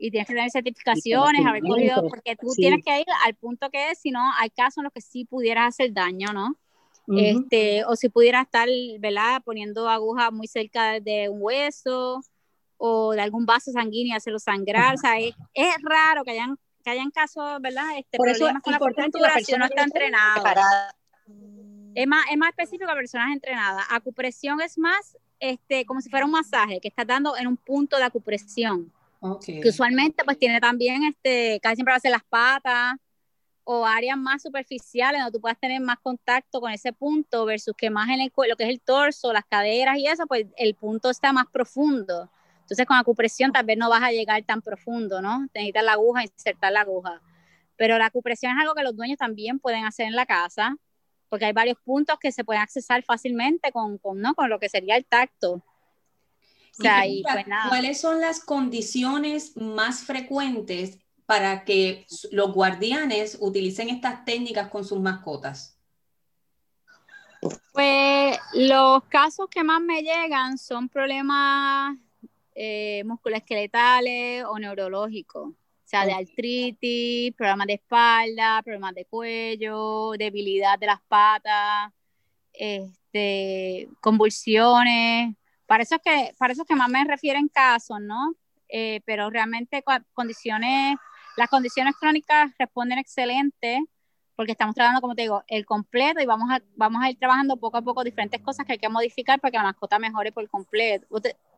y 0.00 0.10
tienes 0.10 0.26
que 0.26 0.34
tener 0.34 0.50
certificaciones, 0.50 1.46
haber 1.46 1.62
cogido, 1.62 2.02
porque 2.08 2.34
tú 2.34 2.48
tienes 2.56 2.84
que 2.84 2.98
ir 2.98 3.06
al 3.24 3.36
punto 3.36 3.70
que 3.70 3.92
es, 3.92 4.00
si 4.00 4.10
no, 4.10 4.20
hay 4.36 4.50
casos 4.50 4.78
en 4.78 4.84
los 4.84 4.92
que 4.92 5.00
sí 5.00 5.26
pudieras 5.26 5.68
hacer 5.68 5.92
daño, 5.92 6.32
¿no? 6.32 6.56
este, 7.16 7.84
o 7.84 7.94
si 7.94 8.08
pudieras 8.08 8.46
estar, 8.46 8.68
¿verdad? 8.98 9.40
Poniendo 9.44 9.88
aguja 9.88 10.32
muy 10.32 10.48
cerca 10.48 10.98
de 10.98 11.28
un 11.28 11.38
hueso, 11.40 12.20
o 12.78 13.12
de 13.12 13.20
algún 13.20 13.46
vaso 13.46 13.70
sanguíneo 13.70 14.14
y 14.14 14.16
hacerlo 14.16 14.40
sangrar. 14.40 14.96
O 14.96 14.98
sea, 14.98 15.20
es, 15.20 15.34
raro 15.82 16.24
que 16.24 16.32
hayan, 16.32 16.58
que 16.82 16.90
hayan 16.90 17.12
casos, 17.12 17.60
¿verdad? 17.60 17.96
Este, 17.96 18.18
Por 18.18 18.28
problemas 18.32 18.60
con 18.60 18.72
la 18.72 18.76
acupuntura 18.78 19.34
si 19.40 19.54
uno 19.54 19.66
está 19.66 19.84
entrenado. 19.84 20.42
Es 21.94 22.08
más, 22.08 22.24
es 22.28 22.36
más 22.36 22.48
específico 22.48 22.90
a 22.90 22.94
personas 22.94 23.32
entrenadas. 23.32 23.86
Acupresión 23.88 24.60
es 24.60 24.76
más 24.78 25.16
este, 25.40 25.84
como 25.84 26.00
si 26.00 26.10
fuera 26.10 26.26
un 26.26 26.32
masaje 26.32 26.80
que 26.80 26.88
estás 26.88 27.06
dando 27.06 27.36
en 27.36 27.46
un 27.46 27.56
punto 27.56 27.96
de 27.96 28.04
acupresión. 28.04 28.92
Que 29.44 29.68
usualmente 29.68 30.22
pues 30.24 30.38
tiene 30.38 30.60
también, 30.60 31.02
este, 31.04 31.58
casi 31.60 31.76
siempre 31.76 31.92
va 31.92 31.96
a 31.96 32.00
ser 32.00 32.12
las 32.12 32.24
patas 32.24 32.94
o 33.64 33.84
áreas 33.84 34.16
más 34.16 34.42
superficiales 34.42 35.20
donde 35.20 35.36
tú 35.36 35.40
puedas 35.40 35.58
tener 35.58 35.80
más 35.80 35.98
contacto 35.98 36.60
con 36.60 36.70
ese 36.70 36.92
punto 36.92 37.44
versus 37.44 37.74
que 37.76 37.90
más 37.90 38.08
en 38.10 38.20
el, 38.20 38.32
lo 38.48 38.56
que 38.56 38.64
es 38.64 38.70
el 38.70 38.80
torso, 38.80 39.32
las 39.32 39.44
caderas 39.44 39.98
y 39.98 40.06
eso, 40.06 40.26
pues 40.26 40.46
el 40.56 40.74
punto 40.76 41.10
está 41.10 41.32
más 41.32 41.46
profundo. 41.46 42.30
Entonces 42.60 42.86
con 42.86 42.96
acupresión 42.96 43.50
tal 43.52 43.66
vez 43.66 43.76
no 43.76 43.90
vas 43.90 44.02
a 44.02 44.12
llegar 44.12 44.42
tan 44.44 44.62
profundo, 44.62 45.20
¿no? 45.20 45.48
Necesitas 45.52 45.84
la 45.84 45.92
aguja, 45.92 46.22
insertar 46.22 46.72
la 46.72 46.82
aguja. 46.82 47.20
Pero 47.76 47.98
la 47.98 48.06
acupresión 48.06 48.52
es 48.52 48.58
algo 48.58 48.74
que 48.74 48.84
los 48.84 48.96
dueños 48.96 49.18
también 49.18 49.58
pueden 49.58 49.84
hacer 49.84 50.06
en 50.06 50.14
la 50.14 50.26
casa, 50.26 50.76
porque 51.28 51.46
hay 51.46 51.52
varios 51.52 51.78
puntos 51.84 52.18
que 52.18 52.32
se 52.32 52.44
pueden 52.44 52.62
accesar 52.62 53.02
fácilmente 53.02 53.72
con, 53.72 53.98
con, 53.98 54.20
¿no? 54.20 54.34
con 54.34 54.48
lo 54.48 54.58
que 54.58 54.68
sería 54.68 54.96
el 54.96 55.04
tacto. 55.04 55.62
Pues 56.78 57.22
¿Cuáles 57.68 58.00
son 58.00 58.20
las 58.20 58.40
condiciones 58.40 59.56
más 59.56 60.04
frecuentes 60.04 60.98
para 61.24 61.64
que 61.64 62.06
los 62.30 62.52
guardianes 62.52 63.38
utilicen 63.40 63.88
estas 63.88 64.24
técnicas 64.24 64.68
con 64.68 64.84
sus 64.84 65.00
mascotas? 65.00 65.78
Pues 67.72 68.38
los 68.54 69.04
casos 69.04 69.48
que 69.50 69.64
más 69.64 69.80
me 69.80 70.02
llegan 70.02 70.58
son 70.58 70.88
problemas 70.88 71.96
eh, 72.54 73.02
musculoesqueletales 73.04 74.44
o 74.44 74.58
neurológicos, 74.58 75.54
o 75.86 75.88
sea, 75.88 76.04
de 76.04 76.12
artritis, 76.12 77.32
problemas 77.36 77.68
de 77.68 77.74
espalda, 77.74 78.60
problemas 78.64 78.92
de 78.92 79.04
cuello, 79.04 80.14
debilidad 80.18 80.76
de 80.80 80.86
las 80.86 81.00
patas, 81.06 81.92
este, 82.52 83.88
convulsiones. 84.00 85.36
Para 85.64 85.84
eso, 85.84 85.94
es 85.94 86.02
que, 86.02 86.34
para 86.38 86.52
eso 86.52 86.64
que 86.64 86.74
más 86.74 86.88
me 86.88 87.04
refieren 87.04 87.46
casos, 87.46 88.00
¿no? 88.00 88.34
Eh, 88.68 89.00
pero 89.04 89.30
realmente 89.30 89.84
condiciones, 90.12 90.96
las 91.36 91.48
condiciones 91.48 91.94
crónicas 92.00 92.50
responden 92.58 92.98
excelente 92.98 93.80
porque 94.36 94.52
estamos 94.52 94.74
trabajando, 94.74 95.00
como 95.00 95.14
te 95.14 95.22
digo, 95.22 95.42
el 95.48 95.64
completo 95.64 96.20
y 96.20 96.26
vamos 96.26 96.50
a, 96.50 96.60
vamos 96.76 97.02
a 97.02 97.10
ir 97.10 97.18
trabajando 97.18 97.56
poco 97.56 97.78
a 97.78 97.82
poco 97.82 98.04
diferentes 98.04 98.40
cosas 98.42 98.66
que 98.66 98.72
hay 98.72 98.78
que 98.78 98.88
modificar 98.88 99.40
para 99.40 99.50
que 99.50 99.56
la 99.56 99.64
mascota 99.64 99.98
mejore 99.98 100.30
por 100.30 100.48
completo 100.48 101.06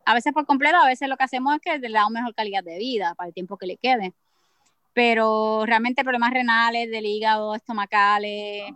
a 0.09 0.15
veces 0.15 0.33
por 0.33 0.47
completo, 0.47 0.75
a 0.77 0.87
veces 0.87 1.07
lo 1.07 1.17
que 1.17 1.23
hacemos 1.23 1.55
es 1.55 1.61
que 1.61 1.77
le 1.77 1.93
damos 1.93 2.11
mejor 2.11 2.33
calidad 2.33 2.63
de 2.63 2.79
vida 2.79 3.13
para 3.13 3.27
el 3.27 3.33
tiempo 3.33 3.57
que 3.57 3.67
le 3.67 3.77
quede. 3.77 4.13
Pero 4.93 5.65
realmente 5.67 6.03
problemas 6.03 6.31
renales, 6.31 6.89
del 6.89 7.05
hígado, 7.05 7.53
estomacales, 7.53 8.73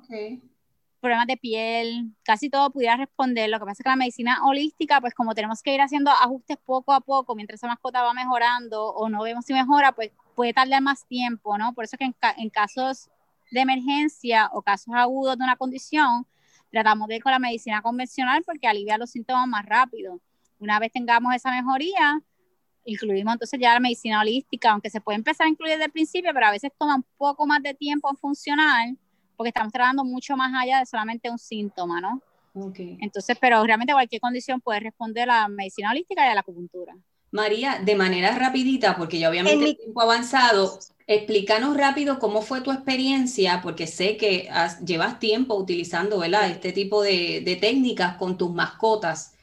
problemas 1.00 1.26
de 1.26 1.38
piel, 1.38 2.14
casi 2.24 2.52
todo 2.52 2.70
pudiera 2.70 2.98
responder. 2.98 3.50
Lo 3.50 3.58
que 3.58 3.66
pasa 3.66 3.82
es 3.82 3.84
que 3.84 3.90
la 3.90 3.96
medicina 3.96 4.46
holística, 4.46 5.02
pues 5.02 5.16
como 5.16 5.34
tenemos 5.34 5.64
que 5.64 5.74
ir 5.74 5.82
haciendo 5.82 6.12
ajustes 6.12 6.58
poco 6.64 6.94
a 6.94 7.02
poco 7.02 7.34
mientras 7.34 7.60
esa 7.60 7.68
mascota 7.68 8.04
va 8.04 8.14
mejorando 8.14 8.86
o 8.86 9.10
no 9.10 9.24
vemos 9.24 9.44
si 9.44 9.54
mejora, 9.54 9.92
pues 9.94 10.12
puede 10.36 10.54
tardar 10.54 10.84
más 10.84 11.08
tiempo, 11.08 11.58
¿no? 11.58 11.74
Por 11.74 11.86
eso 11.86 11.96
es 11.96 11.98
que 11.98 12.06
en, 12.06 12.16
en 12.38 12.50
casos 12.52 13.10
de 13.54 13.62
emergencia 13.62 14.50
o 14.52 14.62
casos 14.62 14.94
agudos 14.96 15.38
de 15.38 15.44
una 15.44 15.56
condición, 15.56 16.26
tratamos 16.72 17.08
de 17.08 17.18
ir 17.18 17.24
con 17.24 17.32
la 17.32 17.40
medicina 17.40 17.82
convencional 17.82 18.44
porque 18.44 18.68
alivia 18.68 18.98
los 18.98 19.12
síntomas 19.12 19.48
más 19.48 19.66
rápido. 19.66 20.20
Una 20.60 20.80
vez 20.80 20.92
tengamos 20.92 21.36
esa 21.36 21.52
mejoría, 21.52 22.22
incluimos 22.86 23.34
entonces 23.34 23.60
ya 23.60 23.74
la 23.74 23.80
medicina 23.80 24.22
holística, 24.22 24.72
aunque 24.72 24.90
se 24.90 25.02
puede 25.02 25.18
empezar 25.18 25.46
a 25.46 25.50
incluir 25.50 25.74
desde 25.74 25.86
el 25.86 25.92
principio, 25.92 26.32
pero 26.34 26.48
a 26.48 26.52
veces 26.52 26.72
toma 26.78 26.96
un 26.96 27.06
poco 27.18 27.46
más 27.46 27.62
de 27.62 27.74
tiempo 27.74 28.10
en 28.10 28.18
funcionar, 28.18 28.90
porque 29.38 29.50
estamos 29.50 29.72
trabajando 29.72 30.04
mucho 30.04 30.36
más 30.36 30.52
allá 30.56 30.80
de 30.80 30.86
solamente 30.86 31.30
un 31.30 31.38
síntoma, 31.38 32.02
¿no? 32.02 32.22
Okay. 32.56 32.98
Entonces, 33.02 33.38
pero 33.40 33.64
realmente 33.64 33.94
cualquier 33.94 34.22
condición 34.22 34.62
puede 34.62 34.80
responder 34.80 35.30
a 35.30 35.42
la 35.42 35.48
medicina 35.48 35.92
holística 35.92 36.26
y 36.26 36.30
a 36.30 36.34
la 36.34 36.42
acupuntura. 36.42 36.96
María, 37.32 37.80
de 37.84 37.96
manera 37.96 38.36
rapidita, 38.36 38.96
porque 38.96 39.18
ya 39.18 39.30
obviamente 39.30 39.66
el 39.66 39.78
tiempo 39.78 40.02
avanzado, 40.02 40.78
explícanos 41.08 41.76
rápido 41.78 42.20
cómo 42.20 42.42
fue 42.42 42.62
tu 42.62 42.72
experiencia, 42.72 43.62
porque 43.62 43.88
sé 43.88 44.18
que 44.18 44.50
llevas 44.86 45.20
tiempo 45.20 45.56
utilizando 45.56 46.20
¿verdad? 46.20 46.50
este 46.50 46.72
tipo 46.72 47.02
de, 47.02 47.42
de 47.44 47.56
técnicas 47.56 48.18
con 48.18 48.38
tus 48.38 48.52
mascotas 48.52 49.34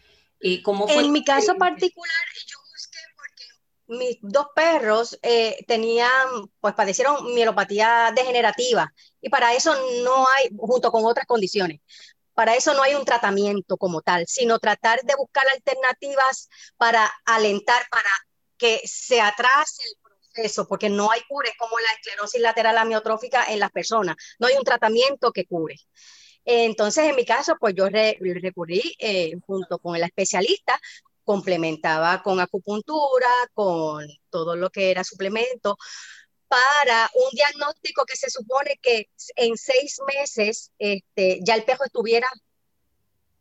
en 0.41 1.13
mi 1.13 1.23
caso 1.23 1.55
particular, 1.57 2.27
yo 2.47 2.59
busqué 2.73 2.99
porque 3.15 3.45
mis 3.87 4.19
dos 4.23 4.47
perros 4.55 5.19
eh, 5.23 5.65
tenían, 5.67 6.09
pues 6.61 6.75
padecieron 6.75 7.35
mielopatía 7.35 8.13
degenerativa 8.15 8.93
y 9.21 9.29
para 9.29 9.55
eso 9.55 9.75
no 10.03 10.27
hay, 10.29 10.49
junto 10.57 10.91
con 10.91 11.05
otras 11.05 11.27
condiciones, 11.27 11.81
para 12.33 12.57
eso 12.57 12.73
no 12.73 12.83
hay 12.83 12.95
un 12.95 13.05
tratamiento 13.05 13.77
como 13.77 14.01
tal, 14.01 14.27
sino 14.27 14.59
tratar 14.59 15.03
de 15.03 15.15
buscar 15.17 15.47
alternativas 15.49 16.49
para 16.79 17.11
alentar, 17.27 17.83
para 17.91 18.11
que 18.57 18.81
se 18.85 19.21
atrase 19.21 19.83
el 19.85 19.97
proceso, 20.33 20.67
porque 20.67 20.89
no 20.89 21.11
hay 21.11 21.21
cure 21.29 21.53
como 21.59 21.79
la 21.79 21.93
esclerosis 21.93 22.41
lateral 22.41 22.79
amiotrófica 22.79 23.45
en 23.49 23.61
las 23.61 23.71
personas, 23.71 24.17
no 24.39 24.47
hay 24.47 24.57
un 24.57 24.65
tratamiento 24.65 25.33
que 25.33 25.47
cure. 25.47 25.77
Entonces, 26.45 27.05
en 27.05 27.17
mi 27.17 27.25
caso, 27.25 27.57
pues 27.61 27.75
yo 27.75 27.89
recurrí 27.89 28.97
eh, 28.99 29.33
junto 29.47 29.79
con 29.79 29.95
el 29.97 30.03
especialista, 30.03 30.81
complementaba 31.25 32.23
con 32.23 32.41
acupuntura, 32.41 33.29
con 33.53 34.07
todo 34.31 34.57
lo 34.57 34.71
que 34.71 34.91
era 34.91 35.05
suplemento, 35.05 35.77
para 36.49 37.09
un 37.15 37.31
diagnóstico 37.31 38.05
que 38.05 38.17
se 38.17 38.31
supone 38.31 38.77
que 38.83 39.09
en 39.37 39.57
seis 39.57 40.01
meses 40.13 40.73
este, 40.79 41.39
ya 41.43 41.55
el 41.55 41.63
perro 41.63 41.85
estuviera 41.85 42.27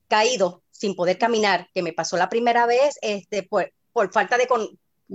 caído 0.08 0.63
sin 0.69 0.95
poder 0.95 1.17
caminar, 1.17 1.67
que 1.73 1.82
me 1.82 1.93
pasó 1.93 2.17
la 2.17 2.30
primera 2.30 2.67
vez 2.67 2.99
este, 3.02 3.43
por, 3.43 3.73
por 3.91 4.12
falta 4.12 4.38
de, 4.38 4.47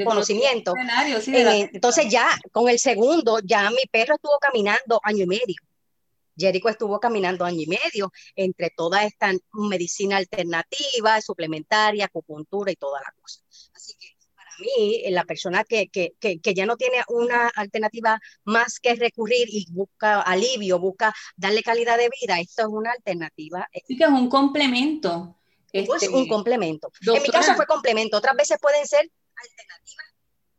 conocimiento. 0.03 0.75
Eh, 1.27 1.71
entonces 1.73 2.09
ya 2.09 2.29
con 2.51 2.69
el 2.69 2.79
segundo, 2.79 3.39
ya 3.45 3.71
mi 3.71 3.85
perro 3.91 4.17
estuvo 4.17 4.39
caminando 4.41 5.01
año 5.03 5.25
y 5.25 5.27
medio. 5.27 5.57
Jerico 6.37 6.69
estuvo 6.69 6.99
caminando 6.99 7.45
año 7.45 7.61
y 7.61 7.67
medio 7.67 8.11
entre 8.35 8.71
toda 8.71 9.05
esta 9.05 9.31
medicina 9.53 10.17
alternativa, 10.17 11.21
suplementaria, 11.21 12.07
acupuntura 12.07 12.73
y 12.73 12.77
toda 12.77 13.01
la 13.01 13.13
cosa. 13.21 13.41
Así 13.73 13.95
que 13.99 14.09
para 14.35 14.51
mí, 14.59 15.03
eh, 15.05 15.13
la 15.13 15.25
persona 15.25 15.63
que, 15.63 15.89
que, 15.89 16.13
que, 16.19 16.55
ya 16.55 16.67
no 16.67 16.77
tiene 16.77 17.03
una 17.09 17.49
alternativa 17.55 18.19
más 18.43 18.81
que 18.81 18.97
recurrir 18.97 19.47
y 19.49 19.67
busca 19.71 20.23
alivio, 20.23 20.81
busca 20.81 21.15
darle 21.37 21.63
calidad 21.63 21.99
de 21.99 22.11
vida, 22.21 22.41
esto 22.41 22.63
es 22.63 22.69
una 22.69 22.91
alternativa. 22.91 23.69
Sí, 23.87 23.97
que 23.97 24.03
es 24.05 24.11
un 24.11 24.29
complemento. 24.29 25.37
Es 25.73 25.89
un 25.89 25.97
este, 25.97 26.29
complemento. 26.29 26.93
en 27.01 27.23
mi 27.23 27.29
caso 27.29 27.55
fue 27.55 27.67
complemento, 27.67 28.17
otras 28.17 28.37
veces 28.37 28.59
pueden 28.61 28.87
ser 28.87 29.11
alternativas 29.43 30.07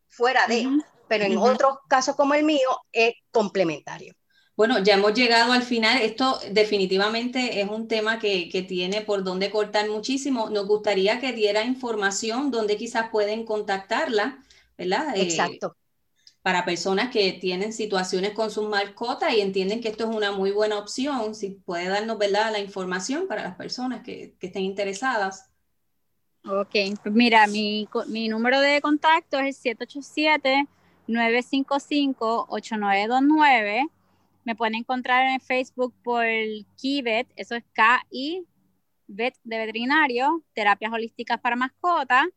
fuera 0.08 0.48
de, 0.48 0.68
pero 1.08 1.26
en 1.26 1.38
otros 1.38 1.78
casos 1.88 2.16
como 2.16 2.34
el 2.34 2.44
mío 2.44 2.70
es 2.92 3.14
complementario. 3.32 4.16
Bueno, 4.56 4.80
ya 4.80 4.94
hemos 4.94 5.14
llegado 5.14 5.52
al 5.52 5.64
final. 5.64 6.02
Esto 6.02 6.40
definitivamente 6.52 7.60
es 7.60 7.70
un 7.70 7.88
tema 7.90 8.20
que, 8.20 8.66
tiene 8.68 9.02
por 9.02 9.24
donde 9.24 9.52
cortar 9.52 9.90
muchísimo. 9.90 10.50
Nos 10.50 10.66
gustaría 10.66 11.20
que 11.20 11.34
diera 11.34 11.64
información 11.64 12.52
donde 12.52 12.78
quizás 12.78 13.10
pueden 13.10 13.46
contactarla, 13.46 14.42
¿verdad? 14.78 15.16
Eh, 15.18 15.24
Exacto. 15.24 15.76
para 16.42 16.64
personas 16.64 17.12
que 17.12 17.34
tienen 17.34 17.74
situaciones 17.74 18.32
con 18.32 18.50
sus 18.50 18.70
mascotas 18.70 19.34
y 19.34 19.42
entienden 19.42 19.82
que 19.82 19.90
esto 19.90 20.10
es 20.10 20.16
una 20.16 20.32
muy 20.32 20.52
buena 20.52 20.78
opción, 20.78 21.36
si 21.36 21.50
puede 21.50 21.90
darnos, 21.90 22.18
¿verdad?, 22.18 22.52
la 22.52 22.60
información 22.60 23.28
para 23.28 23.44
las 23.44 23.56
personas 23.56 24.04
que, 24.04 24.36
estén 24.40 24.64
interesadas. 24.64 25.50
Ok, 26.48 27.00
pues 27.02 27.16
mira, 27.16 27.48
mi, 27.48 27.88
mi 28.08 28.28
número 28.28 28.60
de 28.60 28.82
contacto 28.82 29.40
es 29.40 29.48
el 29.48 29.54
787 29.54 30.68
955 31.08 32.48
8929 32.50 33.90
me 34.46 34.56
pueden 34.56 34.76
encontrar 34.76 35.28
en 35.28 35.42
Facebook 35.42 35.94
por 36.04 36.24
KIVET, 36.78 37.28
eso 37.36 37.56
es 37.56 37.64
K-I, 37.74 38.46
VET 39.08 39.36
de 39.44 39.58
veterinario, 39.58 40.44
terapias 40.54 40.94
holísticas 40.94 41.42
para 41.42 41.56
mascotas. 41.56 42.28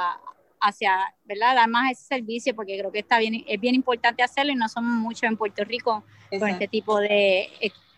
hacia, 0.61 1.11
¿verdad? 1.23 1.55
Dar 1.55 1.67
más 1.67 1.91
ese 1.91 2.03
servicio 2.03 2.55
porque 2.55 2.77
creo 2.77 2.91
que 2.91 2.99
está 2.99 3.17
bien, 3.17 3.43
es 3.47 3.59
bien 3.59 3.73
importante 3.73 4.21
hacerlo 4.21 4.51
y 4.51 4.55
no 4.55 4.69
somos 4.69 4.91
muchos 4.99 5.23
en 5.23 5.38
Puerto 5.38 5.63
Rico 5.63 6.03
con 6.39 6.49
este 6.49 6.67
tipo 6.67 6.99
de, 6.99 7.49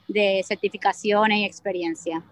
de 0.07 0.45
certificaciones 0.47 1.39
y 1.39 1.43
experiencia. 1.43 2.23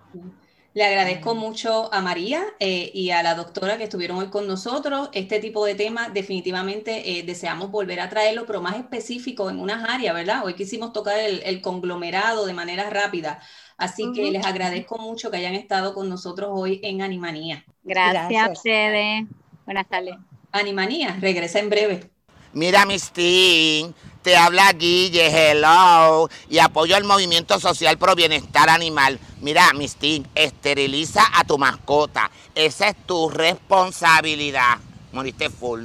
Le 0.76 0.84
agradezco 0.84 1.36
mucho 1.36 1.92
a 1.94 2.02
María 2.02 2.44
eh, 2.60 2.92
y 2.94 3.12
a 3.12 3.24
la 3.24 3.34
doctora 3.34 3.78
que 3.78 3.86
estuvieron 3.86 4.18
hoy 4.18 4.28
con 4.28 4.46
nosotros. 4.46 5.08
Este 5.14 5.40
tipo 5.40 5.66
de 5.66 5.74
temas 5.74 6.14
definitivamente 6.14 7.18
eh, 7.18 7.24
deseamos 7.24 7.72
volver 7.72 8.02
a 8.02 8.10
traerlo, 8.10 8.46
pero 8.46 8.62
más 8.62 8.76
específico 8.76 9.50
en 9.50 9.62
unas 9.62 9.90
áreas, 9.90 10.14
¿verdad? 10.14 10.44
Hoy 10.44 10.54
quisimos 10.54 10.92
tocar 10.92 11.18
el, 11.18 11.62
conglomerado 11.62 12.46
de 12.46 12.54
manera 12.54 12.90
rápida. 12.90 13.40
Así 13.78 14.12
que 14.14 14.30
les 14.32 14.46
agradezco 14.46 14.98
mucho 14.98 15.32
que 15.32 15.38
hayan 15.38 15.56
estado 15.56 15.94
con 15.94 16.10
nosotros 16.10 16.50
hoy 16.52 16.82
en 16.84 17.02
Animanía. 17.02 17.64
Gracias, 17.82 18.62
Fede. 18.62 19.28
Buenas 19.64 19.88
tardes. 19.88 20.16
Animanía, 20.52 21.16
regresa 21.22 21.60
en 21.60 21.70
breve. 21.70 22.15
Mira, 22.56 22.86
Mistín, 22.86 23.94
te 24.22 24.38
habla 24.38 24.72
Guille, 24.72 25.28
hello, 25.28 26.30
y 26.50 26.60
apoyo 26.60 26.96
el 26.96 27.04
movimiento 27.04 27.60
social 27.60 27.98
pro 27.98 28.16
bienestar 28.16 28.70
animal. 28.70 29.20
Mira, 29.42 29.74
Mistín, 29.74 30.26
esteriliza 30.36 31.22
a 31.34 31.44
tu 31.44 31.58
mascota. 31.58 32.32
Esa 32.56 32.88
es 32.88 32.96
tu 33.06 33.28
responsabilidad. 33.28 34.78
Moriste 35.12 35.50
full. 35.50 35.84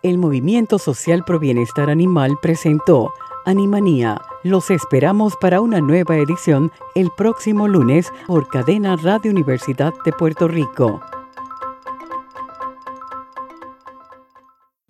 El 0.03 0.17
Movimiento 0.17 0.79
Social 0.79 1.23
Pro 1.23 1.37
Bienestar 1.37 1.89
Animal 1.89 2.39
presentó 2.41 3.13
Animanía. 3.45 4.19
Los 4.43 4.71
esperamos 4.71 5.35
para 5.35 5.61
una 5.61 5.79
nueva 5.79 6.17
edición 6.17 6.71
el 6.95 7.11
próximo 7.11 7.67
lunes 7.67 8.11
por 8.25 8.47
Cadena 8.47 8.95
Radio 8.95 9.29
Universidad 9.29 9.93
de 10.05 10.11
Puerto 10.11 10.47
Rico. 10.47 11.01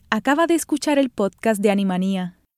Acaba 0.10 0.46
de 0.48 0.56
escuchar 0.56 1.00
el 1.00 1.10
podcast 1.10 1.62
de 1.62 1.72
Animanía. 1.72 2.41